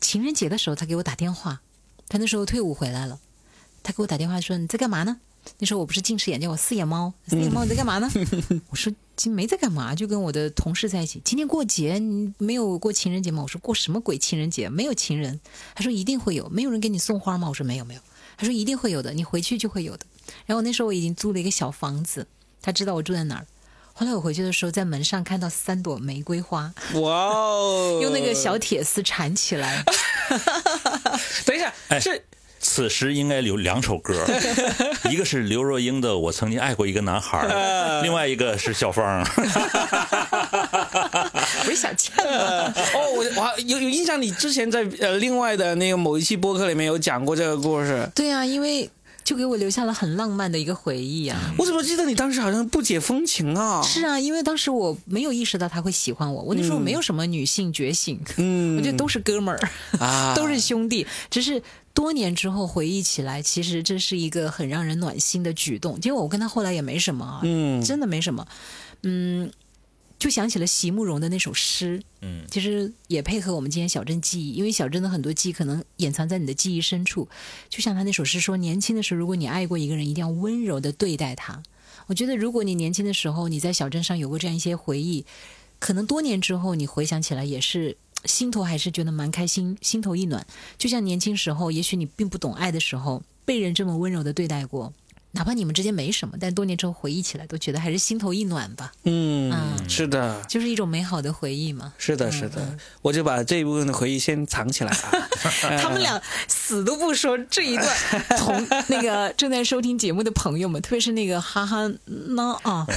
[0.00, 1.60] 情人节的时候，他给我打电话，
[2.08, 3.20] 他那时候退伍回来了，
[3.82, 5.18] 他给我打电话说你在干嘛呢？
[5.58, 8.10] 那时候我不是近视眼，叫我四眼猫，四眼猫你在干嘛呢？
[8.70, 11.20] 我说今没在干嘛，就跟我的同事在一起。
[11.24, 13.42] 今天过节，你没有过情人节吗？
[13.42, 14.68] 我说过什么鬼情人节？
[14.68, 15.40] 没有情人。
[15.74, 17.48] 他说一定会有，没有人给你送花吗？
[17.48, 18.00] 我说没有没有。
[18.36, 20.04] 他说一定会有的，你回去就会有的。
[20.46, 22.26] 然后那时候我已经租了一个小房子，
[22.66, 23.46] 他知道我住在哪儿。
[23.92, 29.84] 后来我回去的时候，在门上看到三朵玫瑰花，哇哦， 用那个小铁丝缠起来。
[31.46, 32.24] 等一下，哎是
[32.58, 34.26] 此时应该有两首歌，
[35.08, 37.46] 一个是刘若英的《我曾经爱过一个男孩》，
[38.02, 39.24] 另外一个是小芳。
[41.64, 42.74] 不是小倩吗？
[42.94, 48.10] 哦，我我还有有印象，你之前在呃另外的那个某一期播客里面有讲过这个故事。
[48.16, 48.90] 对啊，因为
[49.26, 51.36] 就给我留下了很浪漫的一个回忆啊。
[51.58, 53.82] 我怎么记得你当时好像不解风情啊？
[53.82, 59.58] 是啊，因为当时我没有意识到他会喜欢我，我那时候没有什么女性觉醒，嗯 我觉得都是哥们儿，
[59.98, 61.04] 啊， 都是兄弟。
[61.28, 61.60] 只是
[61.92, 65.98] 多年之后回忆起来，其实这是一个很让人暖心的举动。
[65.98, 68.46] 结果我跟他后来也没什么啊，嗯真的没什么。
[69.02, 69.50] 嗯，
[70.18, 77.28] 就想起了席慕容的那首诗，嗯，其实也配合我们今天小镇记忆，因为小镇的很多记忆可能掩藏在你的记忆深处。
[77.68, 81.62] 就像他那首诗说，年轻的时候，如果你爱过一个人，一定要温柔的对待他。
[82.06, 85.26] 我觉得，如果你年轻的时候你在小镇上有过这样一些回忆，
[85.78, 90.46] 可能多年之后你回想起来也是心头还是觉得蛮开心，心头一暖。
[90.78, 94.92] 就像年轻时候，也许你并不懂爱的时候，被人这么温柔的对待过，
[95.36, 101.92] 哪怕你们之间没什么，但多年之后回忆起来，都觉得还是心头一暖吧，嗯，嗯是的，就是一种美好的回忆嘛。
[101.98, 105.28] 是的，是的，我就把这一部分的回忆先藏起来啊。
[105.78, 107.86] 他们俩死都不说这一段。
[108.38, 112.86] 同 那个正在收听节目的朋友们，特别是那个哈哈呢啊。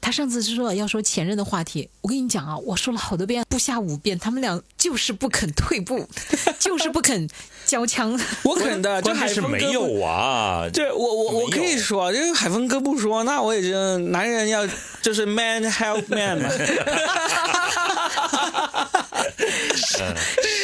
[0.00, 6.08] 他上次是说要说前任的话题，我跟你讲啊，我说了好多遍，不下五遍，他们俩就是不肯退步，
[6.58, 7.28] 就是不肯
[7.66, 8.18] 交枪。
[8.42, 14.66] 我肯的，就关键是没有啊，这我我我可以说，因为海峰哥不说，那我也就男人要
[15.02, 16.48] 就是 man help man 嘛。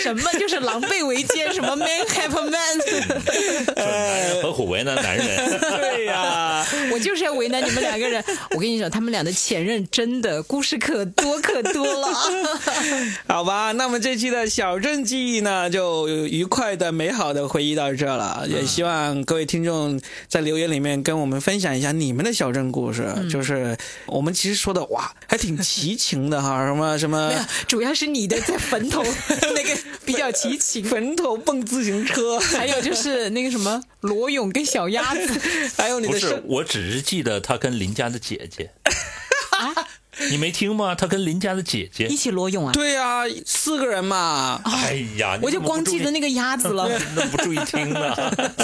[0.02, 2.78] 什么就是狼狈为奸，什么 man have man，
[3.76, 5.26] 男人何苦为难男人？
[5.60, 8.22] 对呀、我就是要为难你们两个人。
[8.50, 12.08] 我跟你讲，他们俩的前任真的故事可多可多了。
[13.28, 18.46] 好吧，那么这期的小镇记忆呢，就愉快的、美好的回忆到这了。
[18.48, 23.06] 也希望各位听众在留言里面跟我们分享一下你们的小镇故事。
[23.30, 27.32] 就是我们其实说的哇，还挺齐情的哈，什么什么，
[27.66, 29.02] 主要是你的在坟头
[29.54, 30.84] 那个比较齐秦。
[30.84, 35.40] 坟头蹦自行车， 还有就是那个什么罗勇跟小鸭子，
[35.76, 38.70] 还有你不是，我只是记得他跟林家的姐姐。
[40.30, 40.94] 你没听吗？
[40.94, 42.16] 他跟邻家的姐姐一。
[42.16, 42.72] 起裸泳啊！
[42.72, 44.60] 对呀、四个人嘛。
[44.64, 48.14] 哎呀， 我就光记得那个，鸭子了，那不注意听呢。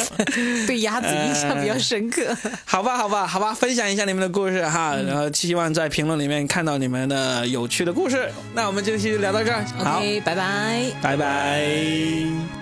[0.66, 2.36] 对鸭子印象比较深刻。
[2.64, 8.28] 好吧，好吧，好吧，分享一下你们的故事哈，然后希望在评论里面看到你们的有趣的故事。
[8.54, 10.82] 那我们这期就聊到这儿，好，OK，拜拜。
[11.02, 12.61] 拜拜。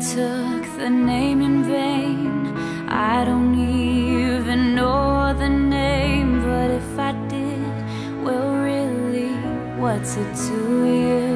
[0.00, 2.54] took the name in vain.
[2.88, 9.32] I don't even know the name, but if I did, well, really,
[9.80, 11.26] what's it to you?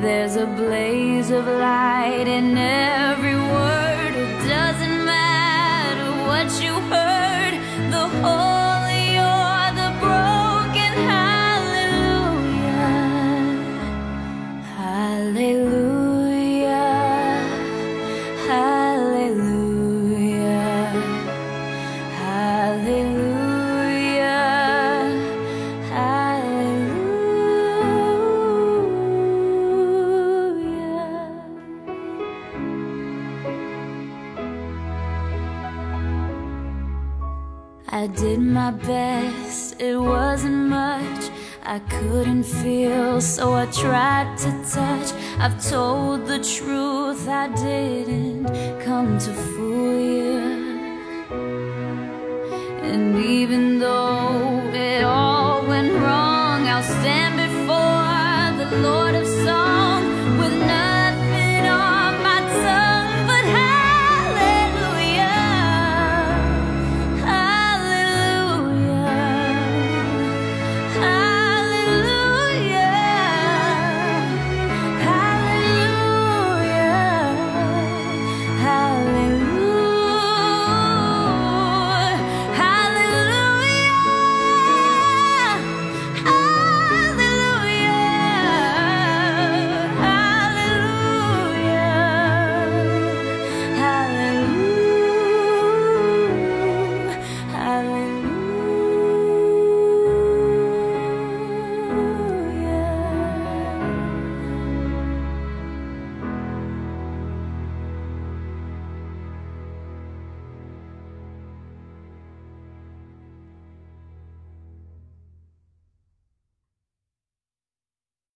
[0.00, 3.05] There's a blaze of light in every
[42.26, 45.12] couldn't feel, so I tried to touch.
[45.38, 48.46] I've told the truth, I didn't
[48.80, 50.45] come to fool you.